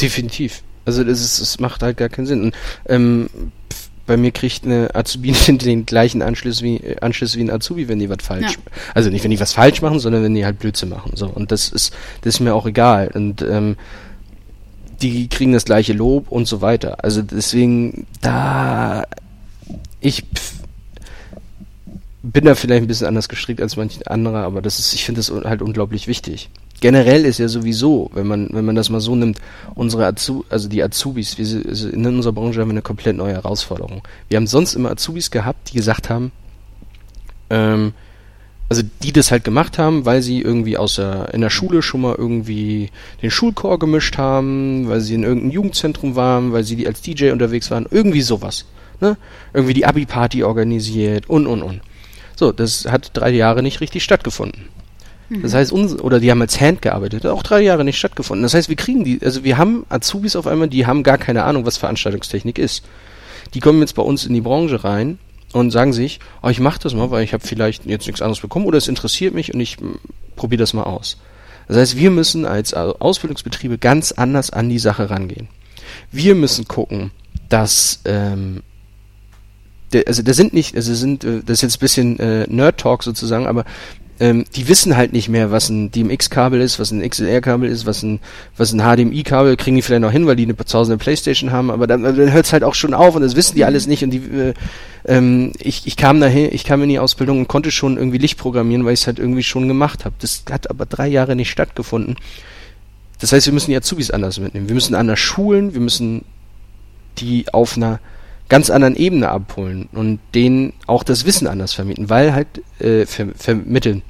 [0.00, 0.62] Definitiv.
[0.86, 2.42] Also das, ist, das macht halt gar keinen Sinn.
[2.44, 2.54] Und,
[2.86, 3.28] ähm,
[4.06, 7.98] bei mir kriegt eine Azubine den gleichen Anschluss wie, äh, Anschluss wie ein Azubi, wenn
[7.98, 8.72] die was falsch, ja.
[8.94, 11.12] also nicht wenn die was falsch machen, sondern wenn die halt Blödsinn machen.
[11.14, 13.10] So und das ist, das ist mir auch egal.
[13.14, 13.76] Und ähm,
[15.02, 17.02] die kriegen das gleiche Lob und so weiter.
[17.04, 19.04] Also deswegen da
[20.00, 20.24] ich
[22.22, 25.20] bin da vielleicht ein bisschen anders gestrickt als manche andere, aber das ist, ich finde
[25.20, 26.50] das halt unglaublich wichtig.
[26.80, 29.38] Generell ist ja sowieso, wenn man, wenn man das mal so nimmt,
[29.74, 34.02] unsere Azu also die Azubis, wir, in unserer Branche haben wir eine komplett neue Herausforderung.
[34.28, 36.32] Wir haben sonst immer Azubis gehabt, die gesagt haben,
[37.50, 37.94] ähm,
[38.68, 42.00] also die das halt gemacht haben, weil sie irgendwie aus der, in der Schule schon
[42.00, 42.90] mal irgendwie
[43.22, 47.70] den Schulchor gemischt haben, weil sie in irgendeinem Jugendzentrum waren, weil sie als DJ unterwegs
[47.70, 48.64] waren, irgendwie sowas.
[49.00, 49.16] Ne?
[49.52, 51.80] Irgendwie die Abi-Party organisiert und und und.
[52.36, 54.68] So, das hat drei Jahre nicht richtig stattgefunden.
[55.30, 58.42] Das heißt, uns, oder die haben als Hand gearbeitet, hat auch drei Jahre nicht stattgefunden.
[58.42, 61.44] Das heißt, wir kriegen die, also wir haben Azubis auf einmal, die haben gar keine
[61.44, 62.84] Ahnung, was Veranstaltungstechnik ist.
[63.54, 65.18] Die kommen jetzt bei uns in die Branche rein
[65.52, 68.40] und sagen sich, oh, ich mache das mal, weil ich habe vielleicht jetzt nichts anderes
[68.40, 69.78] bekommen oder es interessiert mich und ich
[70.36, 71.18] probiere das mal aus.
[71.68, 75.48] Das heißt, wir müssen als Ausbildungsbetriebe ganz anders an die Sache rangehen.
[76.12, 77.12] Wir müssen gucken,
[77.48, 78.62] dass ähm,
[80.06, 83.46] also da sind nicht, also sind, äh, das ist jetzt ein bisschen äh, Nerd-Talk sozusagen,
[83.46, 83.64] aber
[84.20, 88.02] ähm, die wissen halt nicht mehr, was ein DMX-Kabel ist, was ein XLR-Kabel ist, was
[88.02, 88.20] ein,
[88.56, 91.50] was ein HDMI-Kabel, kriegen die vielleicht noch hin, weil die eine zu Hause eine Playstation
[91.50, 93.86] haben, aber dann, dann hört es halt auch schon auf und das wissen die alles
[93.86, 94.54] nicht und die, äh,
[95.06, 98.38] ähm, ich, ich kam dahin, ich kam in die Ausbildung und konnte schon irgendwie Licht
[98.38, 100.14] programmieren, weil ich es halt irgendwie schon gemacht habe.
[100.20, 102.16] Das hat aber drei Jahre nicht stattgefunden.
[103.20, 104.68] Das heißt, wir müssen die Azubis anders mitnehmen.
[104.68, 106.24] Wir müssen anders schulen, wir müssen
[107.18, 108.00] die auf einer
[108.48, 113.28] ganz anderen Ebene abholen und denen auch das Wissen anders vermitteln, weil halt äh, ver
[113.36, 114.02] vermitteln,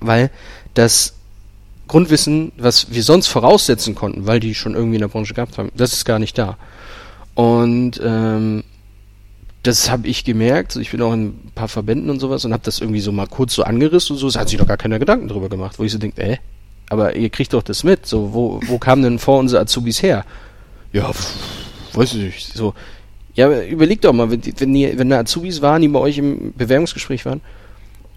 [0.00, 0.30] weil
[0.74, 1.14] das
[1.88, 5.70] Grundwissen, was wir sonst voraussetzen konnten, weil die schon irgendwie in der Branche gehabt haben,
[5.76, 6.56] das ist gar nicht da.
[7.34, 8.64] Und ähm,
[9.62, 10.76] das habe ich gemerkt.
[10.76, 13.26] Ich bin auch in ein paar Verbänden und sowas und habe das irgendwie so mal
[13.26, 14.28] kurz so angerissen und so.
[14.28, 16.36] Es hat sich doch gar keiner Gedanken drüber gemacht, wo ich so denke, äh,
[16.88, 18.06] aber ihr kriegt doch das mit.
[18.06, 20.24] So, wo, wo kamen denn vor unsere Azubis her?
[20.92, 21.34] Ja, pff,
[21.94, 22.52] weiß ich nicht.
[22.54, 22.74] So,
[23.36, 26.54] ja, überleg doch mal, wenn, wenn, die, wenn da Azubis waren, die bei euch im
[26.56, 27.42] Bewerbungsgespräch waren.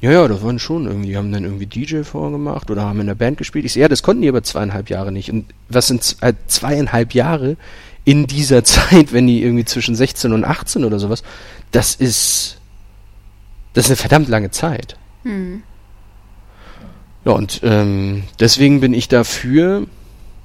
[0.01, 3.07] Ja, ja, das waren schon irgendwie, die haben dann irgendwie DJ vorgemacht oder haben in
[3.07, 3.65] der Band gespielt.
[3.65, 5.29] Ich so, ja, das konnten die aber zweieinhalb Jahre nicht.
[5.29, 7.57] Und was sind äh, zweieinhalb Jahre
[8.05, 11.21] in dieser Zeit, wenn die irgendwie zwischen 16 und 18 oder sowas?
[11.71, 12.59] Das ist,
[13.73, 14.97] das ist eine verdammt lange Zeit.
[15.23, 15.63] Hm.
[17.25, 19.85] Ja, und ähm, deswegen bin ich dafür,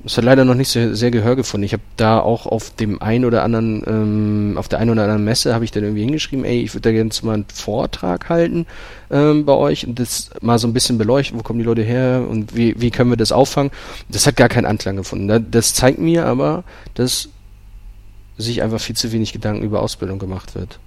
[0.07, 1.65] es hat leider noch nicht sehr, sehr Gehör gefunden.
[1.65, 5.25] Ich habe da auch auf dem einen oder anderen, ähm, auf der einen oder anderen
[5.25, 8.67] Messe habe ich dann irgendwie hingeschrieben, ey, ich würde da gerne mal einen Vortrag halten
[9.11, 12.27] ähm, bei euch und das mal so ein bisschen beleuchten, wo kommen die Leute her
[12.29, 13.71] und wie, wie können wir das auffangen.
[14.11, 15.47] Das hat gar keinen Anklang gefunden.
[15.51, 17.31] Das zeigt mir aber, dass
[18.37, 20.79] sich einfach viel zu wenig Gedanken über Ausbildung gemacht wird.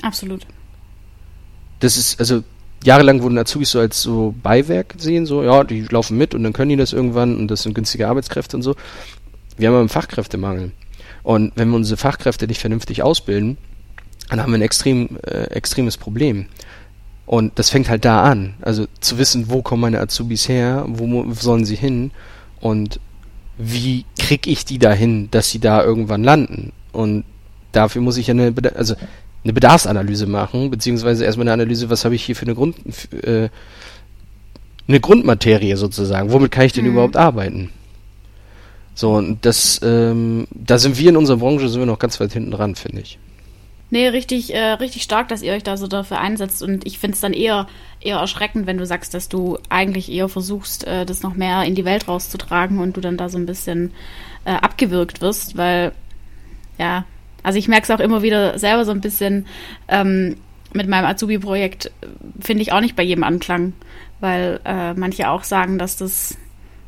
[0.00, 0.46] Absolut.
[1.80, 2.42] Das ist, also
[2.84, 6.52] jahrelang wurden Azubis so als so Beiwerk gesehen, so, ja, die laufen mit und dann
[6.52, 8.74] können die das irgendwann und das sind günstige Arbeitskräfte und so.
[9.56, 10.72] Wir haben aber einen Fachkräftemangel.
[11.22, 13.56] Und wenn wir unsere Fachkräfte nicht vernünftig ausbilden,
[14.28, 16.46] dann haben wir ein extrem, äh, extremes Problem.
[17.26, 18.54] Und das fängt halt da an.
[18.60, 22.10] Also zu wissen, wo kommen meine Azubis her, wo sollen sie hin
[22.60, 22.98] und
[23.58, 26.72] wie krieg ich die dahin, dass sie da irgendwann landen.
[26.92, 27.24] Und
[27.70, 28.94] dafür muss ich ja eine, also
[29.44, 32.76] eine Bedarfsanalyse machen, beziehungsweise erstmal eine Analyse, was habe ich hier für eine Grund,
[33.24, 33.48] äh,
[34.88, 36.92] eine Grundmaterie sozusagen, womit kann ich denn mhm.
[36.92, 37.70] überhaupt arbeiten?
[38.94, 42.32] So, und das, ähm, da sind wir in unserer Branche, sind wir noch ganz weit
[42.32, 43.18] hinten dran, finde ich.
[43.92, 46.62] Nee, richtig, äh, richtig stark, dass ihr euch da so dafür einsetzt.
[46.62, 47.66] Und ich finde es dann eher,
[48.00, 51.74] eher erschreckend, wenn du sagst, dass du eigentlich eher versuchst, äh, das noch mehr in
[51.74, 53.92] die Welt rauszutragen und du dann da so ein bisschen
[54.46, 55.92] äh, abgewürgt wirst, weil,
[56.78, 57.04] ja,
[57.42, 59.46] also ich merke es auch immer wieder selber so ein bisschen
[59.88, 60.36] ähm,
[60.72, 61.90] mit meinem Azubi-Projekt,
[62.40, 63.72] finde ich auch nicht bei jedem Anklang,
[64.20, 66.36] weil äh, manche auch sagen, dass das,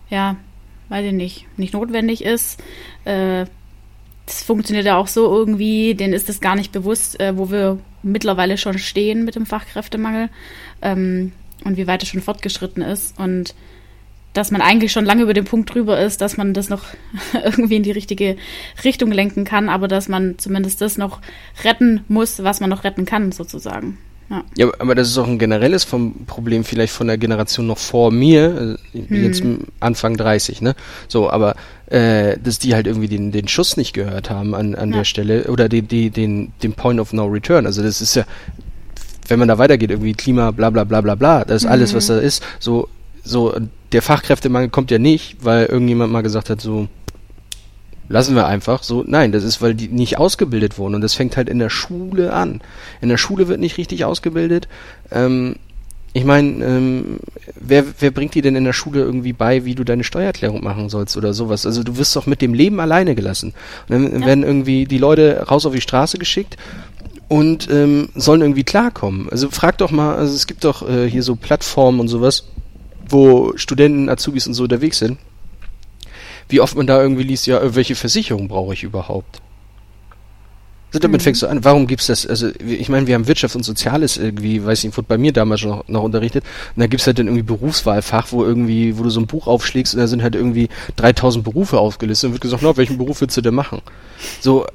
[0.09, 0.37] ja,
[0.89, 2.63] weiß ich nicht, nicht notwendig ist.
[3.05, 3.47] Äh,
[4.27, 7.79] das funktioniert ja auch so irgendwie, denen ist es gar nicht bewusst, äh, wo wir
[8.03, 10.31] mittlerweile schon stehen mit dem Fachkräftemangel
[10.81, 11.33] ähm,
[11.65, 13.19] und wie weit es schon fortgeschritten ist.
[13.19, 13.55] Und
[14.35, 16.83] dass man eigentlich schon lange über den Punkt drüber ist, dass man das noch
[17.45, 18.37] irgendwie in die richtige
[18.85, 21.21] Richtung lenken kann, aber dass man zumindest das noch
[21.65, 23.97] retten muss, was man noch retten kann, sozusagen.
[24.31, 24.43] Ja.
[24.57, 24.73] ja.
[24.79, 28.77] aber das ist auch ein generelles vom Problem vielleicht von der Generation noch vor mir,
[28.93, 29.25] äh, hm.
[29.25, 29.43] jetzt
[29.81, 30.75] Anfang 30, ne?
[31.09, 34.91] So, aber äh, dass die halt irgendwie den, den Schuss nicht gehört haben an, an
[34.91, 34.99] ja.
[34.99, 37.67] der Stelle oder die, die, den, den Point of No Return.
[37.67, 38.25] Also das ist ja,
[39.29, 41.73] wenn man da weitergeht, irgendwie Klima, bla bla bla bla bla, das ist mhm.
[41.73, 42.43] alles, was da ist.
[42.59, 42.89] So,
[43.25, 43.55] so,
[43.93, 46.89] der Fachkräftemangel kommt ja nicht, weil irgendjemand mal gesagt hat, so,
[48.09, 49.05] lassen wir einfach so.
[49.07, 52.33] Nein, das ist, weil die nicht ausgebildet wurden und das fängt halt in der Schule
[52.33, 52.61] an.
[53.01, 54.69] In der Schule wird nicht richtig ausgebildet.
[55.11, 55.57] Ähm,
[56.17, 57.19] ich meine, ähm,
[57.57, 60.89] wer, wer bringt dir denn in der Schule irgendwie bei, wie du deine Steuererklärung machen
[60.89, 61.67] sollst oder sowas?
[61.67, 63.53] Also du wirst doch mit dem Leben alleine gelassen.
[63.89, 64.27] Und dann ja.
[64.27, 66.57] werden irgendwie die Leute raus auf die Straße geschickt
[67.27, 69.29] und ähm, sollen irgendwie klarkommen.
[69.29, 72.45] Also frag doch mal, also es gibt doch äh, hier so Plattformen und sowas,
[73.09, 75.19] wo Studenten, Azubis und so unterwegs sind
[76.49, 79.41] wie oft man da irgendwie liest, ja, welche Versicherung brauche ich überhaupt?
[80.89, 81.25] Also damit mhm.
[81.25, 84.65] fängst du an, warum gibt's das, also ich meine, wir haben Wirtschaft und Soziales irgendwie,
[84.65, 86.45] weiß ich, wurde bei mir damals schon noch, noch unterrichtet,
[86.77, 89.95] und da gibt's halt dann irgendwie Berufswahlfach, wo irgendwie, wo du so ein Buch aufschlägst
[89.95, 93.37] und da sind halt irgendwie 3000 Berufe aufgelistet und wird gesagt, na, welchen Beruf willst
[93.37, 93.83] du denn machen?
[94.41, 94.67] So,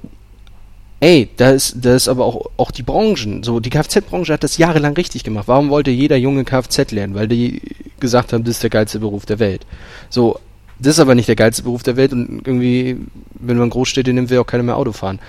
[0.99, 4.57] ey, da ist, da ist aber auch, auch die Branchen, so, die Kfz-Branche hat das
[4.57, 5.47] jahrelang richtig gemacht.
[5.47, 7.15] Warum wollte jeder junge Kfz lernen?
[7.15, 7.61] Weil die
[7.99, 9.65] gesagt haben, das ist der geilste Beruf der Welt.
[10.09, 10.39] So,
[10.79, 12.97] das ist aber nicht der geilste Beruf der Welt und irgendwie,
[13.33, 15.19] wenn man Großstädte nimmt, will auch keiner mehr Auto fahren.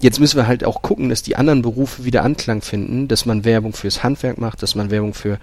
[0.00, 3.44] Jetzt müssen wir halt auch gucken, dass die anderen Berufe wieder Anklang finden, dass man
[3.44, 5.38] Werbung fürs Handwerk macht, dass man Werbung für,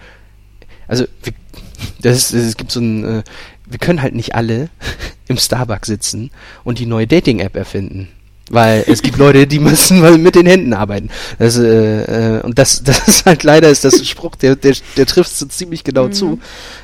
[0.88, 1.05] also,
[2.01, 3.23] das ist, es gibt so ein, äh,
[3.67, 4.69] wir können halt nicht alle
[5.27, 6.29] im Starbucks sitzen
[6.63, 8.10] und die neue Dating-App erfinden.
[8.51, 11.09] Weil es gibt Leute, die müssen mal mit den Händen arbeiten.
[11.39, 14.75] Das, äh, äh, und das, das ist halt leider ist das ein Spruch, der, der,
[14.97, 16.13] der trifft so ziemlich genau mhm.
[16.13, 16.39] zu.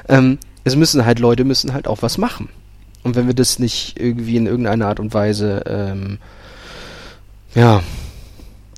[0.08, 2.50] Ähm, es müssen halt Leute müssen halt auch was machen.
[3.04, 6.18] Und wenn wir das nicht irgendwie in irgendeiner Art und Weise ähm,
[7.54, 7.84] ja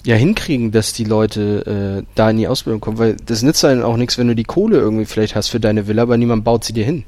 [0.06, 3.84] ja hinkriegen, dass die Leute äh, da in die Ausbildung kommen, weil das nützt dann
[3.84, 6.64] auch nichts, wenn du die Kohle irgendwie vielleicht hast für deine Villa, aber niemand baut
[6.64, 7.04] sie dir hin.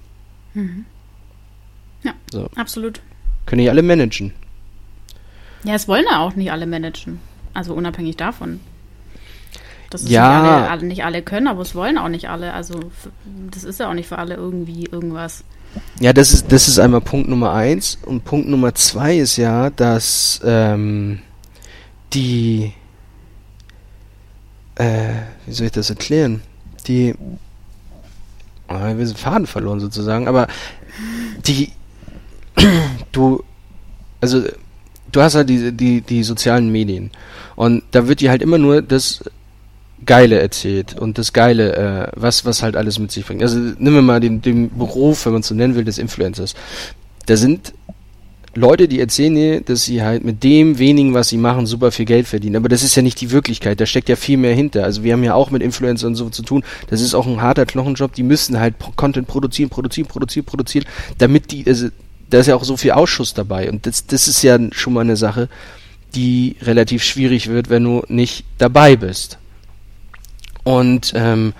[0.54, 0.86] Mhm.
[2.04, 2.50] Ja, so.
[2.56, 3.02] absolut.
[3.46, 4.34] Können die alle managen.
[5.64, 7.20] Ja, es wollen ja auch nicht alle managen.
[7.54, 8.60] Also unabhängig davon.
[9.90, 10.42] Das ist ja.
[10.42, 12.54] nicht alle, nicht alle können, aber es wollen auch nicht alle.
[12.54, 12.80] Also
[13.52, 15.44] das ist ja auch nicht für alle irgendwie irgendwas.
[16.00, 17.98] Ja, das ist, das ist einmal Punkt Nummer eins.
[18.06, 21.20] Und Punkt Nummer zwei ist ja, dass ähm,
[22.14, 22.74] die,
[24.76, 25.14] äh,
[25.46, 26.42] wie soll ich das erklären?
[26.88, 27.14] Die,
[28.70, 30.48] oh, wir sind Faden verloren sozusagen, aber
[31.46, 31.72] die,
[33.12, 33.44] du,
[34.22, 34.44] also
[35.12, 37.12] du hast halt die, die, die sozialen Medien
[37.56, 39.24] und da wird dir halt immer nur das
[40.06, 43.44] Geile erzählt und das Geile, äh, was, was halt alles mit sich bringt.
[43.44, 46.56] Also nehmen wir mal den, den Beruf, wenn man es so nennen will, des Influencers.
[47.28, 47.74] Da sind
[48.54, 52.06] Leute, die erzählen dir, dass sie halt mit dem wenigen, was sie machen, super viel
[52.06, 52.58] Geld verdienen.
[52.58, 53.80] Aber das ist ja nicht die Wirklichkeit.
[53.80, 54.84] Da steckt ja viel mehr hinter.
[54.84, 56.64] Also wir haben ja auch mit Influencern und so zu tun.
[56.90, 58.14] Das ist auch ein harter Knochenjob.
[58.14, 60.86] Die müssen halt Content produzieren, produzieren, produzieren, produzieren,
[61.18, 61.88] damit die, also
[62.32, 63.70] da ist ja auch so viel Ausschuss dabei.
[63.70, 65.50] Und das, das ist ja schon mal eine Sache,
[66.16, 69.38] die relativ schwierig wird, wenn du nicht dabei bist.
[70.64, 71.54] Und ähm,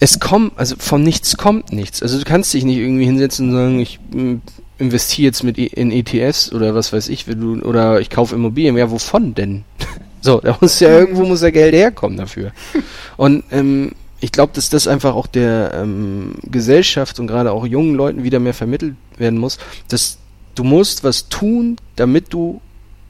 [0.00, 2.02] es kommt, also von nichts kommt nichts.
[2.02, 4.42] Also du kannst dich nicht irgendwie hinsetzen und sagen, ich hm,
[4.78, 8.76] investiere jetzt mit e, in ETS oder was weiß ich, du, oder ich kaufe Immobilien.
[8.76, 9.64] Ja, wovon denn?
[10.20, 12.52] so, da muss ja irgendwo muss ja Geld herkommen dafür.
[13.16, 13.92] Und ähm,
[14.24, 18.40] ich glaube, dass das einfach auch der ähm, Gesellschaft und gerade auch jungen Leuten wieder
[18.40, 19.58] mehr vermittelt werden muss,
[19.88, 20.18] dass
[20.54, 22.60] du musst was tun, damit du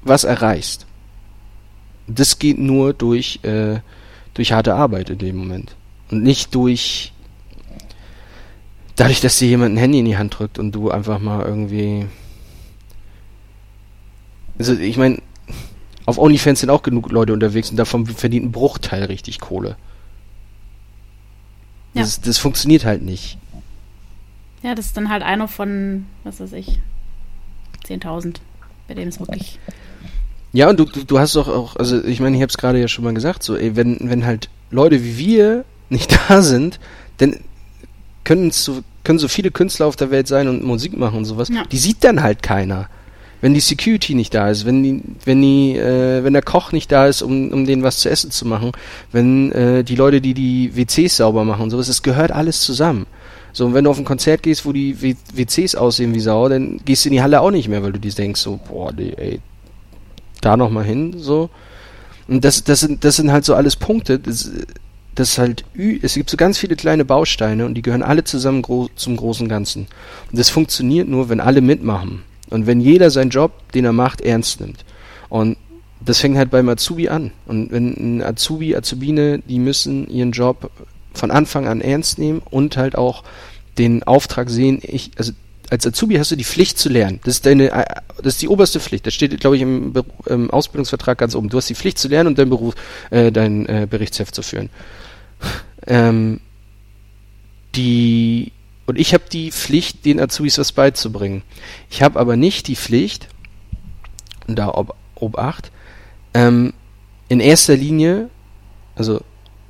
[0.02, 0.86] was erreichst
[2.06, 3.80] das geht nur durch, äh,
[4.34, 5.74] durch harte Arbeit in dem Moment.
[6.10, 7.12] Und nicht durch
[8.96, 12.06] dadurch, dass dir jemand ein Handy in die Hand drückt und du einfach mal irgendwie.
[14.58, 15.20] Also ich meine,
[16.06, 19.76] auf OnlyFans sind auch genug Leute unterwegs und davon verdient ein Bruchteil richtig Kohle.
[21.94, 22.02] Ja.
[22.02, 23.38] Das, das funktioniert halt nicht.
[24.62, 26.80] Ja, das ist dann halt einer von, was weiß ich,
[27.86, 28.36] 10.000,
[28.88, 29.58] bei dem es wirklich
[30.54, 32.86] ja, und du, du, hast doch auch, also ich meine, ich habe es gerade ja
[32.86, 36.78] schon mal gesagt, so, ey, wenn, wenn halt Leute wie wir nicht da sind,
[37.18, 37.40] dann
[38.22, 41.48] können so, können so viele Künstler auf der Welt sein und Musik machen und sowas,
[41.48, 41.64] ja.
[41.64, 42.88] die sieht dann halt keiner.
[43.44, 46.90] Wenn die Security nicht da ist, wenn die, wenn die, äh, wenn der Koch nicht
[46.90, 48.72] da ist, um, um denen was zu essen zu machen,
[49.12, 53.04] wenn äh, die Leute, die die WCs sauber machen und sowas, es gehört alles zusammen.
[53.52, 56.48] So, und wenn du auf ein Konzert gehst, wo die w WCs aussehen wie Sau,
[56.48, 58.90] dann gehst du in die Halle auch nicht mehr, weil du dir denkst, so, boah,
[58.94, 59.40] nee, ey,
[60.40, 61.50] da nochmal hin, so.
[62.26, 64.52] Und das, das sind, das sind halt so alles Punkte, das,
[65.14, 65.66] das halt,
[66.00, 69.50] es gibt so ganz viele kleine Bausteine und die gehören alle zusammen gro zum großen
[69.50, 69.86] Ganzen.
[70.30, 72.22] Und das funktioniert nur, wenn alle mitmachen.
[72.50, 74.84] Und wenn jeder seinen Job, den er macht, ernst nimmt.
[75.28, 75.56] Und
[76.00, 77.32] das fängt halt beim Azubi an.
[77.46, 80.70] Und wenn ein Azubi, Azubine, die müssen ihren Job
[81.14, 83.24] von Anfang an ernst nehmen und halt auch
[83.78, 85.32] den Auftrag sehen, ich, also
[85.70, 87.20] als Azubi hast du die Pflicht zu lernen.
[87.24, 87.70] Das ist deine,
[88.18, 89.06] das ist die oberste Pflicht.
[89.06, 89.94] Das steht, glaube ich, im,
[90.26, 91.48] im, Ausbildungsvertrag ganz oben.
[91.48, 92.74] Du hast die Pflicht zu lernen und dein Beruf,
[93.10, 94.68] äh, dein äh, Berichtsheft zu führen.
[95.86, 96.40] Ähm,
[97.74, 98.52] die
[98.86, 101.42] und ich habe die Pflicht, den Azubis was beizubringen.
[101.90, 103.28] Ich habe aber nicht die Pflicht,
[104.46, 105.70] und da ob, Obacht,
[106.34, 106.74] ähm,
[107.28, 108.28] in erster Linie,
[108.94, 109.20] also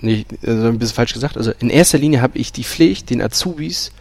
[0.00, 3.22] nicht, also ein bisschen falsch gesagt, also in erster Linie habe ich die Pflicht, den
[3.22, 3.92] Azubis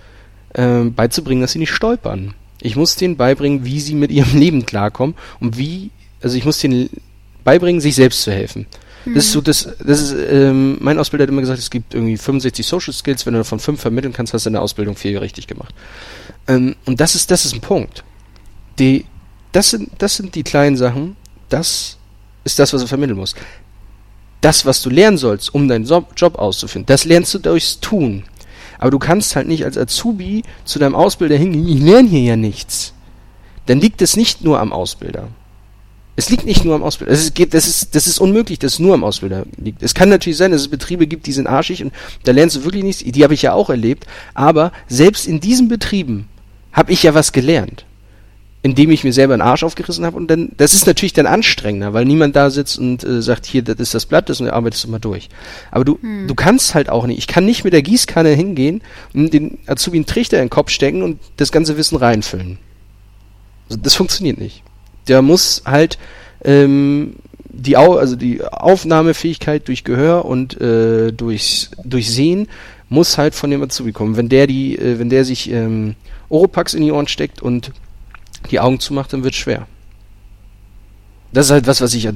[0.54, 2.34] äh, beizubringen, dass sie nicht stolpern.
[2.62, 6.60] Ich muss denen beibringen, wie sie mit ihrem Leben klarkommen und wie, also ich muss
[6.60, 6.89] denen
[7.43, 8.65] beibringen, sich selbst zu helfen.
[9.05, 12.17] Das ist so, das, das ist, ähm, mein Ausbilder hat immer gesagt, es gibt irgendwie
[12.17, 15.21] 65 Social Skills, wenn du davon fünf vermitteln kannst, hast du in der Ausbildung vier
[15.21, 15.73] richtig gemacht.
[16.47, 18.03] Ähm, und das ist, das ist ein Punkt.
[18.79, 19.05] Die,
[19.51, 21.17] das sind, das sind die kleinen Sachen,
[21.49, 21.97] das
[22.43, 23.35] ist das, was du vermitteln musst.
[24.41, 28.23] Das, was du lernen sollst, um deinen Job auszuführen, das lernst du durchs Tun.
[28.79, 32.35] Aber du kannst halt nicht als Azubi zu deinem Ausbilder hingehen, ich lerne hier ja
[32.35, 32.93] nichts.
[33.65, 35.29] Dann liegt es nicht nur am Ausbilder.
[36.15, 37.12] Es liegt nicht nur am Ausbilder.
[37.12, 39.82] Es geht, das, ist, das ist unmöglich, dass es nur am Ausbilder liegt.
[39.82, 41.91] Es kann natürlich sein, dass es Betriebe gibt, die sind arschig und
[42.23, 43.04] da lernst du wirklich nichts.
[43.04, 44.06] Die habe ich ja auch erlebt.
[44.34, 46.28] Aber selbst in diesen Betrieben
[46.71, 47.86] habe ich ja was gelernt
[48.63, 51.91] indem ich mir selber einen Arsch aufgerissen habe und dann, das ist natürlich dann anstrengender,
[51.91, 54.86] weil niemand da sitzt und äh, sagt, hier, das ist das Blatt, das und arbeitest
[54.86, 55.28] du mal durch.
[55.69, 56.30] Aber du, hm.
[56.30, 58.82] du kannst halt auch nicht, ich kann nicht mit der Gießkanne hingehen
[59.13, 62.58] und den Azubi einen Trichter in den Kopf stecken und das ganze Wissen reinfüllen.
[63.67, 64.63] Also das funktioniert nicht.
[65.07, 65.97] Der muss halt
[66.43, 67.15] ähm,
[67.53, 72.47] die, Au also die Aufnahmefähigkeit durch Gehör und äh, durchs, durch Sehen
[72.89, 74.17] muss halt von dem Azubi kommen.
[74.17, 75.95] Wenn der die, äh, wenn der sich ähm,
[76.29, 77.71] Oropax in die Ohren steckt und
[78.51, 79.67] die Augen zumacht, dann wird schwer.
[81.31, 82.07] Das ist halt was, was ich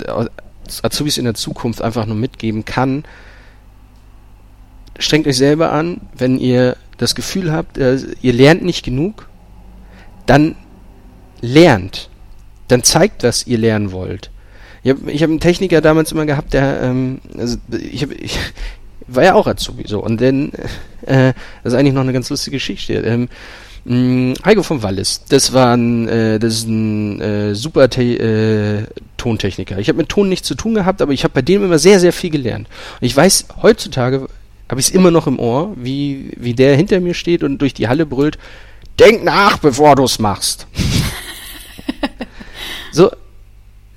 [0.83, 3.03] Azubis in der Zukunft einfach nur mitgeben kann.
[4.99, 9.27] Strengt euch selber an, wenn ihr das Gefühl habt, äh, ihr lernt nicht genug,
[10.25, 10.55] dann
[11.41, 12.09] lernt.
[12.67, 14.29] Dann zeigt, was ihr lernen wollt.
[14.83, 18.37] Ich habe ich hab einen Techniker damals immer gehabt, der, ähm, also ich, hab, ich
[19.07, 20.03] war ja auch Azubi so.
[20.03, 20.51] Und dann,
[21.05, 22.93] äh, das ist eigentlich noch eine ganz lustige Geschichte.
[22.93, 23.29] Ähm,
[24.43, 28.83] Heiko von Wallis, das war ein, äh, das ist ein äh, super äh,
[29.15, 29.79] Tontechniker.
[29.79, 32.01] Ich habe mit Ton nichts zu tun gehabt, aber ich habe bei dem immer sehr,
[32.01, 32.67] sehr viel gelernt.
[32.99, 34.27] Und ich weiß, heutzutage
[34.69, 37.73] habe ich es immer noch im Ohr, wie, wie der hinter mir steht und durch
[37.73, 38.37] die Halle brüllt,
[38.99, 40.67] denk nach, bevor du es machst.
[42.97, 43.11] so,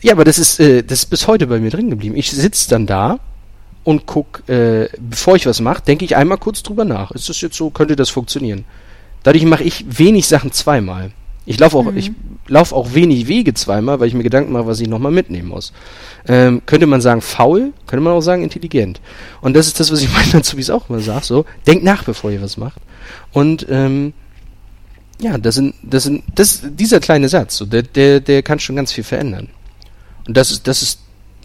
[0.03, 2.17] ja, aber das ist, äh, das ist bis heute bei mir drin geblieben.
[2.17, 3.19] Ich sitze dann da
[3.85, 7.11] und guck, äh, bevor ich was mache, denke ich einmal kurz drüber nach.
[7.11, 8.65] Ist das jetzt so, könnte das funktionieren?
[9.23, 11.13] Dadurch mache ich wenig Sachen zweimal.
[11.47, 11.97] Ich laufe auch, mhm.
[11.97, 12.13] ich
[12.47, 15.73] laufe auch wenig Wege zweimal, weil ich mir Gedanken mache, was ich nochmal mitnehmen muss.
[16.29, 19.01] Ähm, könnte man sagen faul, könnte man auch sagen intelligent.
[19.41, 22.31] Und das ist das, was ich meinen Azubis auch immer sage, so, denkt nach, bevor
[22.31, 22.81] ihr was macht.
[23.33, 24.13] Und, ähm,
[25.20, 28.76] ja, das sind, das sind, das, dieser kleine Satz, so, der, der, der kann schon
[28.76, 29.48] ganz viel verändern.
[30.26, 31.00] Und das ist, das ist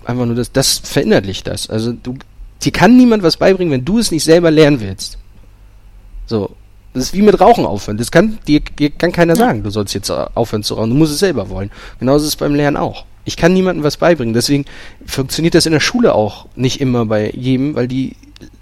[0.06, 1.70] einfach nur das, das verinnerlicht das.
[1.70, 2.16] Also du,
[2.62, 5.18] dir kann niemand was beibringen, wenn du es nicht selber lernen willst.
[6.26, 6.56] So,
[6.94, 7.98] das ist wie mit Rauchen aufhören.
[7.98, 10.92] Das kann dir, dir kann keiner sagen, du sollst jetzt aufhören zu rauchen.
[10.92, 11.72] Du musst es selber wollen.
[12.00, 13.06] Genauso ist es beim Lernen auch.
[13.26, 14.34] Ich kann niemandem was beibringen.
[14.34, 14.66] Deswegen
[15.06, 18.16] funktioniert das in der Schule auch nicht immer bei jedem, weil die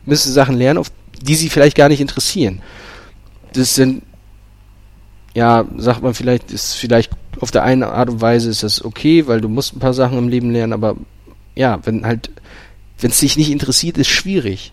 [0.05, 2.61] müssen Sachen lernen, auf die sie vielleicht gar nicht interessieren.
[3.53, 4.03] Das sind,
[5.33, 9.27] ja, sagt man vielleicht, ist vielleicht auf der einen Art und Weise ist das okay,
[9.27, 10.95] weil du musst ein paar Sachen im Leben lernen, aber
[11.55, 12.29] ja, wenn halt,
[12.99, 14.71] wenn es dich nicht interessiert, ist schwierig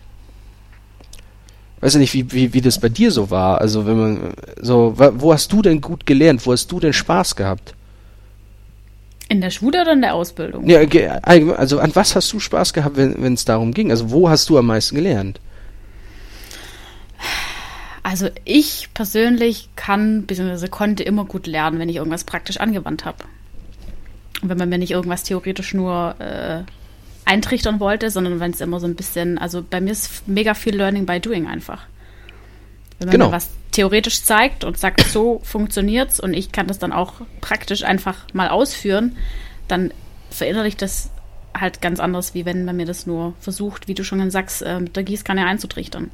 [1.81, 3.59] weiß ja nicht, wie, wie, wie das bei dir so war.
[3.59, 6.45] Also wenn man so, wo hast du denn gut gelernt?
[6.45, 7.73] Wo hast du denn Spaß gehabt?
[9.27, 10.67] In der Schule oder in der Ausbildung?
[10.69, 10.81] Ja,
[11.23, 13.89] also an was hast du Spaß gehabt, wenn es darum ging?
[13.89, 15.39] Also wo hast du am meisten gelernt?
[18.03, 20.67] Also ich persönlich kann bzw.
[20.69, 23.25] konnte immer gut lernen, wenn ich irgendwas praktisch angewandt habe.
[24.41, 26.63] Und wenn man mir nicht irgendwas theoretisch nur äh,
[27.25, 30.75] eintrichtern wollte, sondern wenn es immer so ein bisschen, also bei mir ist mega viel
[30.75, 31.85] Learning by Doing einfach.
[32.97, 33.25] Wenn man genau.
[33.27, 37.83] mir was theoretisch zeigt und sagt, so funktioniert's und ich kann das dann auch praktisch
[37.83, 39.15] einfach mal ausführen,
[39.67, 39.91] dann
[40.29, 41.11] verinnerlicht das
[41.57, 44.79] halt ganz anders, wie wenn man mir das nur versucht, wie du schon sagst, äh,
[44.79, 46.11] mit der Gießkanne einzutrichtern.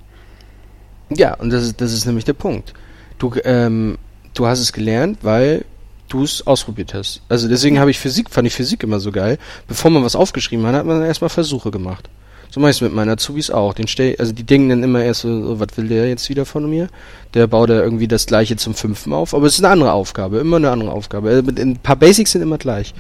[1.10, 2.74] Ja, und das ist, das ist nämlich der Punkt.
[3.18, 3.98] Du, ähm,
[4.34, 5.66] du hast es gelernt, weil
[6.10, 7.22] du es ausprobiert hast.
[7.30, 9.38] Also deswegen habe ich Physik, fand ich Physik immer so geil.
[9.68, 12.10] Bevor man was aufgeschrieben hat, hat man erstmal Versuche gemacht.
[12.50, 13.74] So mache ich es mit meinen Azubis auch.
[13.74, 16.46] Den stell, also die denken dann immer erst so, so, was will der jetzt wieder
[16.46, 16.88] von mir?
[17.34, 20.38] Der baut da irgendwie das gleiche zum fünften auf, aber es ist eine andere Aufgabe,
[20.38, 21.30] immer eine andere Aufgabe.
[21.30, 22.94] Also ein paar Basics sind immer gleich.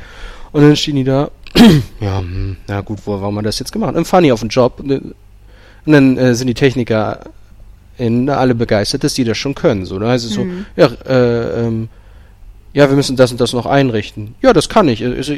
[0.51, 1.31] Und dann stehen die da
[2.01, 3.95] ja, hm, na gut, wo warum haben wir das jetzt gemacht?
[3.95, 5.13] Dann fahren die auf den Job und, und
[5.85, 7.21] dann äh, sind die Techniker
[7.97, 9.85] in, alle begeistert, dass die das schon können.
[9.85, 10.65] So, da heißt es mhm.
[10.75, 11.89] so, ja, äh, ähm,
[12.73, 14.35] ja, wir müssen das und das noch einrichten.
[14.41, 15.03] Ja, das kann ich.
[15.03, 15.33] Also,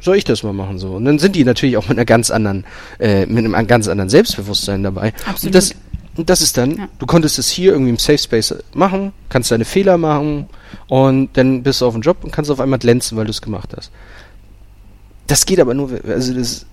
[0.00, 0.96] soll ich das mal machen so?
[0.96, 2.64] Und dann sind die natürlich auch mit einer ganz anderen,
[2.98, 5.14] äh, mit einem ganz anderen Selbstbewusstsein dabei.
[5.26, 5.44] Absolut.
[5.44, 5.74] Und das,
[6.16, 6.88] und das ist dann, ja.
[6.98, 10.46] du konntest es hier irgendwie im Safe Space machen, kannst deine Fehler machen
[10.88, 13.40] und dann bist du auf dem Job und kannst auf einmal glänzen, weil du es
[13.40, 13.90] gemacht hast.
[15.26, 16.66] Das geht aber nur, also das,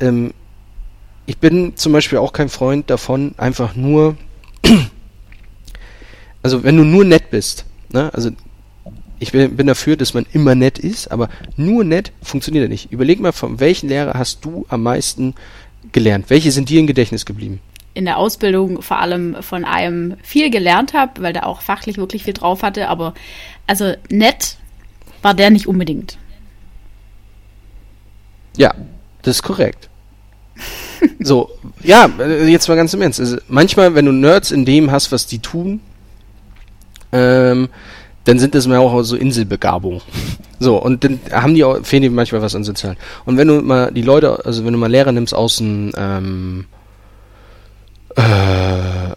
[0.00, 0.32] ähm,
[1.26, 4.16] ich bin zum Beispiel auch kein Freund davon, einfach nur,
[6.42, 8.30] also wenn du nur nett bist, ne, also
[9.18, 12.92] ich bin dafür, dass man immer nett ist, aber nur nett funktioniert ja nicht.
[12.92, 15.34] Überleg mal, von welchen Lehrer hast du am meisten
[15.92, 16.26] gelernt?
[16.28, 17.60] Welche sind dir im Gedächtnis geblieben?
[17.94, 22.24] In der Ausbildung vor allem von einem viel gelernt habe, weil der auch fachlich wirklich
[22.24, 23.14] viel drauf hatte, aber
[23.66, 24.58] also nett
[25.22, 26.18] war der nicht unbedingt.
[28.56, 28.74] Ja,
[29.22, 29.88] das ist korrekt.
[31.20, 31.50] So,
[31.82, 32.08] ja,
[32.46, 33.20] jetzt mal ganz im Ernst.
[33.20, 35.80] Also manchmal, wenn du Nerds in dem hast, was die tun,
[37.12, 37.68] ähm,
[38.24, 40.00] dann sind das mal auch so Inselbegabungen.
[40.60, 42.96] So, und dann haben die auch, fehlen die manchmal was an Sozialen.
[43.24, 46.66] Und wenn du mal die Leute, also wenn du mal Lehrer nimmst aus dem, ähm,
[48.16, 48.22] äh,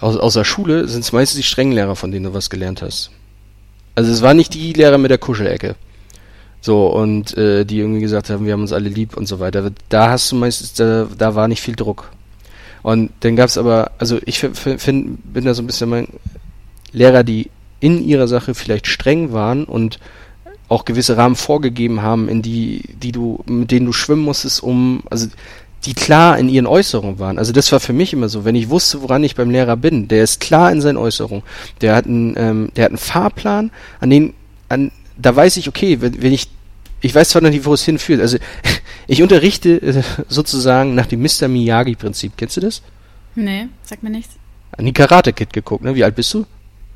[0.02, 2.82] aus, aus der Schule, sind es meistens die strengen Lehrer, von denen du was gelernt
[2.82, 3.12] hast.
[3.96, 5.76] Also es war nicht die Lehrer mit der Kuschelecke.
[6.62, 9.72] So, und äh, die irgendwie gesagt haben, wir haben uns alle lieb und so weiter.
[9.90, 12.12] Da hast du meistens, da, da war nicht viel Druck.
[12.84, 16.08] Und dann gab es aber, also ich finde, bin da so ein bisschen mein
[16.92, 17.50] Lehrer, die
[17.80, 20.00] in ihrer Sache vielleicht streng waren und
[20.70, 25.04] auch gewisse Rahmen vorgegeben haben, in die, die du, mit denen du schwimmen musstest, um,
[25.10, 25.28] also
[25.86, 27.38] die klar in ihren Äußerungen waren.
[27.38, 30.08] Also das war für mich immer so, wenn ich wusste, woran ich beim Lehrer bin,
[30.08, 31.44] der ist klar in seinen Äußerungen.
[31.82, 34.34] Der hat einen, ähm, der hat einen Fahrplan, an den,
[34.70, 36.48] an, da weiß ich, okay, wenn, wenn ich,
[37.02, 38.22] ich weiß zwar noch nicht, wo es hinführt.
[38.22, 38.38] Also
[39.08, 41.48] ich unterrichte äh, sozusagen nach dem Mr.
[41.48, 42.34] Miyagi-Prinzip.
[42.38, 42.82] Kennst du das?
[43.36, 44.36] Nee, sag mir nichts.
[44.72, 45.96] An die Karate-Kid geguckt, ne?
[45.96, 46.46] Wie alt bist du?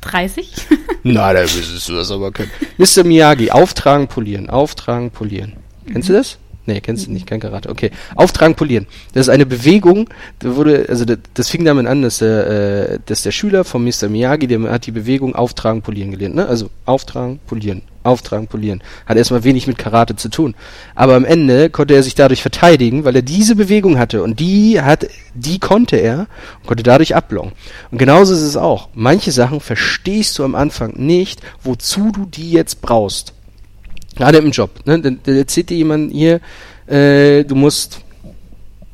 [0.02, 0.52] 30?
[1.04, 2.52] Na, da müsstest du das aber können.
[2.78, 3.04] Mr.
[3.04, 5.54] Miyagi, auftragen, polieren, auftragen, polieren.
[5.92, 6.38] Kennst du das?
[6.68, 7.70] Nee, kennst du nicht, kein Karate.
[7.70, 7.90] Okay.
[8.16, 8.86] Auftragen, polieren.
[9.14, 10.10] Das ist eine Bewegung,
[10.40, 13.84] da wurde, also das, das fing damit an, dass der, äh, dass der Schüler von
[13.84, 14.10] Mr.
[14.10, 16.48] Miyagi, der hat die Bewegung auftragen, polieren gelernt, ne?
[16.48, 18.84] Also auftragen, polieren, auftragen, polieren.
[19.08, 20.54] Hat erstmal wenig mit Karate zu tun.
[20.94, 24.80] Aber am Ende konnte er sich dadurch verteidigen, weil er diese Bewegung hatte und die
[24.80, 26.28] hat, die konnte er
[26.62, 27.54] und konnte dadurch ablocken.
[27.90, 28.90] Und genauso ist es auch.
[28.94, 33.34] Manche Sachen verstehst du am Anfang nicht, wozu du die jetzt brauchst.
[34.22, 34.70] Gerade im Job.
[34.86, 35.00] Ne?
[35.00, 36.42] Da, da erzählt dir jemand hier,
[36.86, 38.02] äh, du musst,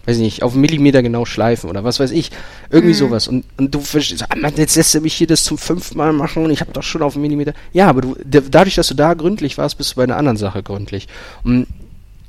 [0.06, 2.32] weiß ich nicht, auf einen Millimeter genau schleifen oder was weiß ich.
[2.70, 2.98] Irgendwie mhm.
[2.98, 3.28] sowas.
[3.28, 6.14] Und, und du verstehst, ah, Mann, jetzt lässt er mich hier das zum fünften Mal
[6.14, 7.52] machen und ich habe doch schon auf einen Millimeter.
[7.74, 10.64] Ja, aber du, dadurch, dass du da gründlich warst, bist du bei einer anderen Sache
[10.64, 11.10] gründlich.
[11.44, 11.68] Und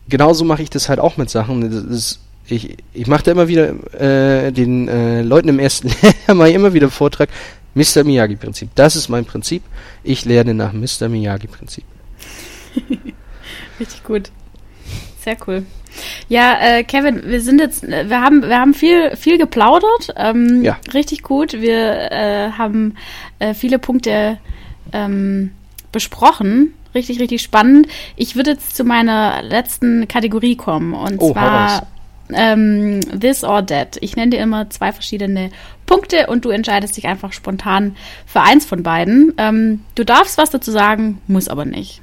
[0.09, 1.71] genauso mache ich das halt auch mit Sachen.
[1.71, 2.19] Das ist,
[2.49, 6.75] ich, ich mache da immer wieder äh, den äh, Leuten im ersten Lehrjahr mal immer
[6.75, 7.29] wieder Vortrag.
[7.77, 8.03] Mr.
[8.03, 8.71] Miyagi-Prinzip.
[8.75, 9.63] Das ist mein Prinzip.
[10.03, 11.09] Ich lerne nach Mr.
[11.09, 11.85] Miyagi-Prinzip.
[13.81, 14.31] Richtig gut.
[15.21, 15.65] Sehr cool.
[16.29, 20.15] Ja, äh, Kevin, wir sind jetzt, wir haben, wir haben viel, viel geplaudert.
[20.17, 20.79] Ähm, ja.
[20.95, 21.55] Richtig gut.
[21.55, 22.95] Wir äh, haben
[23.39, 24.39] äh, viele Punkte
[24.93, 25.53] ähm,
[25.93, 26.75] besprochen.
[26.95, 27.89] Richtig, richtig spannend.
[28.17, 30.95] Ich würde jetzt zu meiner letzten Kategorie kommen.
[30.95, 31.87] Und oh, zwar
[32.33, 33.99] ähm, This or That.
[34.01, 35.51] Ich nenne dir immer zwei verschiedene
[35.87, 39.35] Punkte und du entscheidest dich einfach spontan für eins von beiden.
[39.39, 42.03] Ähm, du darfst was dazu sagen, muss aber nicht.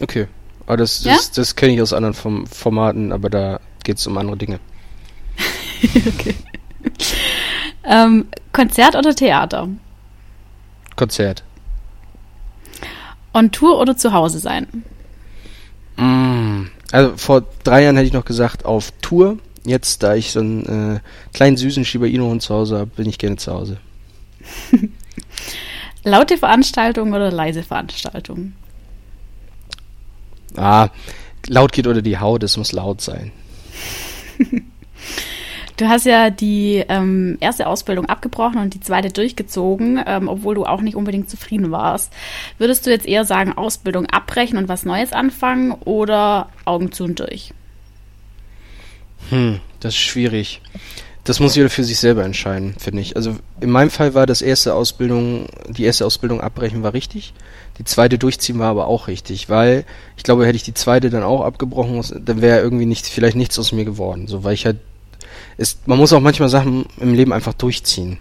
[0.00, 0.26] Okay.
[0.66, 1.14] Aber das, ja?
[1.14, 4.60] das, das kenne ich aus anderen Form Formaten, aber da geht es um andere Dinge.
[6.06, 6.34] okay.
[7.84, 9.68] ähm, Konzert oder Theater?
[10.96, 11.42] Konzert.
[13.32, 14.84] On Tour oder zu Hause sein?
[15.96, 19.38] Mm, also vor drei Jahren hätte ich noch gesagt auf Tour.
[19.64, 21.00] Jetzt, da ich so einen äh,
[21.32, 23.78] kleinen süßen Shiba Inu zu Hause habe, bin ich gerne zu Hause.
[26.04, 28.54] Laute Veranstaltung oder leise Veranstaltung?
[30.56, 30.88] Ah,
[31.46, 33.32] laut geht unter die Haut, es muss laut sein.
[35.76, 40.66] Du hast ja die ähm, erste Ausbildung abgebrochen und die zweite durchgezogen, ähm, obwohl du
[40.66, 42.12] auch nicht unbedingt zufrieden warst.
[42.58, 47.18] Würdest du jetzt eher sagen, Ausbildung abbrechen und was Neues anfangen oder Augen zu und
[47.18, 47.54] durch?
[49.30, 50.60] Hm, das ist schwierig
[51.24, 53.16] das muss jeder für sich selber entscheiden, finde ich.
[53.16, 57.34] Also in meinem Fall war das erste Ausbildung, die erste Ausbildung abbrechen war richtig.
[57.80, 59.86] Die zweite durchziehen war aber auch richtig, weil
[60.18, 63.58] ich glaube, hätte ich die zweite dann auch abgebrochen, dann wäre irgendwie nicht, vielleicht nichts
[63.58, 64.26] aus mir geworden.
[64.26, 64.76] So, weil ich halt,
[65.56, 68.18] ist, man muss auch manchmal Sachen im Leben einfach durchziehen.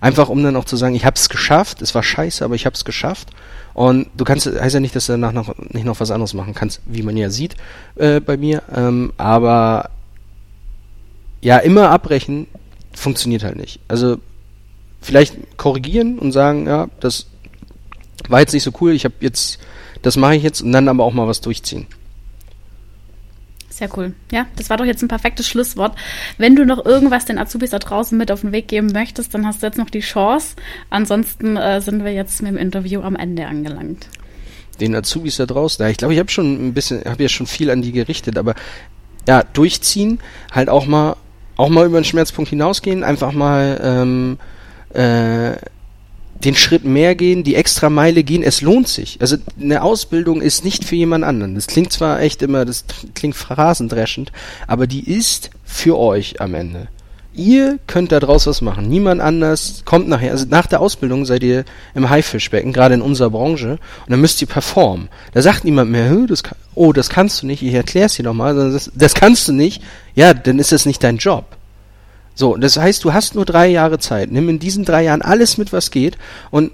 [0.00, 2.64] Einfach um dann auch zu sagen, ich habe es geschafft, es war scheiße, aber ich
[2.64, 3.28] habe es geschafft.
[3.74, 6.54] Und du kannst, heißt ja nicht, dass du danach noch nicht noch was anderes machen
[6.54, 7.54] kannst, wie man ja sieht
[7.96, 8.62] äh, bei mir.
[8.74, 9.90] Ähm, aber
[11.42, 12.46] ja, immer abbrechen
[12.94, 13.78] funktioniert halt nicht.
[13.88, 14.16] Also
[15.02, 17.26] vielleicht korrigieren und sagen, ja, das
[18.28, 19.58] war jetzt nicht so cool, ich habe jetzt,
[20.02, 21.86] das mache ich jetzt und dann aber auch mal was durchziehen.
[23.82, 24.12] Sehr cool.
[24.30, 25.96] Ja, das war doch jetzt ein perfektes Schlusswort.
[26.36, 29.46] Wenn du noch irgendwas den Azubis da draußen mit auf den Weg geben möchtest, dann
[29.46, 30.56] hast du jetzt noch die Chance.
[30.90, 34.08] Ansonsten äh, sind wir jetzt mit dem Interview am Ende angelangt.
[34.78, 37.46] Den Azubis da draußen, ja, ich glaube, ich habe schon ein bisschen, habe ja schon
[37.46, 38.54] viel an die gerichtet, aber
[39.26, 40.20] ja, durchziehen,
[40.50, 41.16] halt auch mal,
[41.56, 44.38] auch mal über den Schmerzpunkt hinausgehen, einfach mal ähm,
[44.94, 45.56] äh,
[46.44, 49.18] den Schritt mehr gehen, die extra Meile gehen, es lohnt sich.
[49.20, 51.54] Also eine Ausbildung ist nicht für jemand anderen.
[51.54, 52.84] Das klingt zwar echt immer, das
[53.14, 54.32] klingt phrasendreschend,
[54.66, 56.88] aber die ist für euch am Ende.
[57.34, 58.88] Ihr könnt da draus was machen.
[58.88, 60.32] Niemand anders kommt nachher.
[60.32, 61.64] Also nach der Ausbildung seid ihr
[61.94, 65.08] im Haifischbecken, gerade in unserer Branche, und dann müsst ihr performen.
[65.32, 68.54] Da sagt niemand mehr, das kann, oh, das kannst du nicht, ich erklär's dir nochmal,
[68.54, 69.82] das, das kannst du nicht.
[70.14, 71.46] Ja, dann ist das nicht dein Job.
[72.34, 74.30] So, das heißt, du hast nur drei Jahre Zeit.
[74.30, 76.16] Nimm in diesen drei Jahren alles mit, was geht.
[76.50, 76.72] Und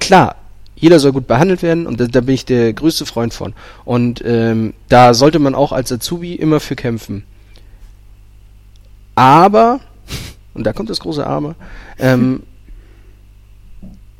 [0.00, 0.36] klar,
[0.74, 3.54] jeder soll gut behandelt werden und da, da bin ich der größte Freund von.
[3.84, 7.24] Und ähm, da sollte man auch als Azubi immer für kämpfen.
[9.14, 9.80] Aber,
[10.54, 11.54] und da kommt das große Aber,
[11.98, 12.42] ähm,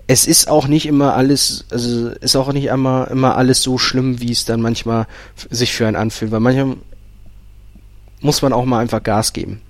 [0.06, 4.20] es ist auch nicht immer alles, also ist auch nicht immer, immer alles so schlimm,
[4.20, 5.06] wie es dann manchmal
[5.48, 6.76] sich für einen anfühlt, weil manchmal
[8.20, 9.62] muss man auch mal einfach Gas geben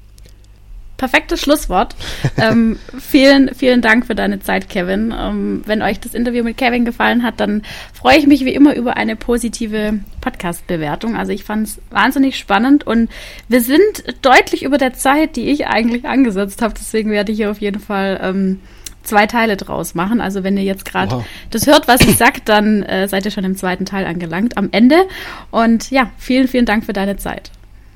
[1.03, 1.97] perfektes Schlusswort.
[2.37, 5.13] ähm, vielen, vielen Dank für deine Zeit, Kevin.
[5.19, 8.77] Ähm, wenn euch das Interview mit Kevin gefallen hat, dann freue ich mich wie immer
[8.77, 11.17] über eine positive Podcast-Bewertung.
[11.17, 13.11] Also ich fand es wahnsinnig spannend und
[13.49, 13.83] wir sind
[14.23, 16.75] deutlich über der Zeit, die ich eigentlich angesetzt habe.
[16.79, 18.61] Deswegen werde ich hier auf jeden Fall ähm,
[19.03, 20.21] zwei Teile draus machen.
[20.21, 21.25] Also wenn ihr jetzt gerade wow.
[21.51, 24.69] das hört, was ich sage, dann äh, seid ihr schon im zweiten Teil angelangt, am
[24.71, 25.09] Ende.
[25.51, 27.51] Und ja, vielen, vielen Dank für deine Zeit.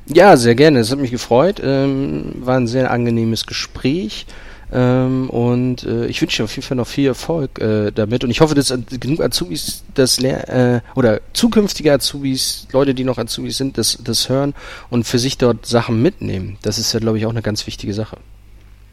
[0.09, 0.79] Ja, sehr gerne.
[0.79, 1.61] Es hat mich gefreut.
[1.63, 4.27] Ähm, war ein sehr angenehmes Gespräch.
[4.73, 8.25] Ähm, und äh, ich wünsche dir auf jeden Fall noch viel Erfolg äh, damit.
[8.25, 13.57] Und ich hoffe, dass genug Azubis das äh, oder zukünftige Azubis, Leute, die noch Azubis
[13.57, 14.55] sind, das, das hören
[14.91, 16.59] und für sich dort Sachen mitnehmen.
[16.63, 18.19] Das ist ja, glaube ich, auch eine ganz wichtige Sache.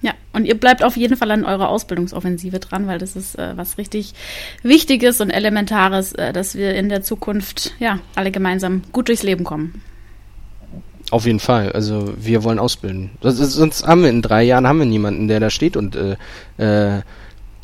[0.01, 3.53] Ja, und ihr bleibt auf jeden Fall an eurer Ausbildungsoffensive dran, weil das ist äh,
[3.55, 4.13] was richtig
[4.61, 9.43] Wichtiges und Elementares, äh, dass wir in der Zukunft ja alle gemeinsam gut durchs Leben
[9.43, 9.81] kommen.
[11.13, 11.71] Auf jeden Fall.
[11.73, 13.11] Also wir wollen ausbilden.
[13.21, 16.15] Sonst haben wir in drei Jahren haben wir niemanden, der da steht und äh,
[16.57, 17.03] äh,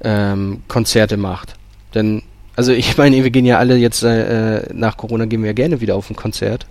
[0.04, 1.56] ähm, Konzerte macht.
[1.96, 2.22] Denn,
[2.56, 5.96] also ich meine, wir gehen ja alle jetzt äh, nach Corona gehen wir gerne wieder
[5.96, 6.68] auf ein Konzert.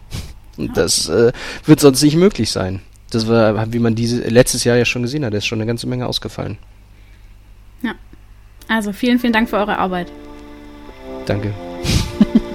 [0.56, 1.32] Und das äh,
[1.64, 2.78] wird sonst nicht möglich sein.
[3.10, 5.88] Das war, wie man diese letztes Jahr ja schon gesehen hat, ist schon eine ganze
[5.88, 6.58] Menge ausgefallen.
[7.82, 7.96] Ja.
[8.68, 10.12] Also vielen, vielen Dank für eure Arbeit.
[11.26, 11.52] Danke.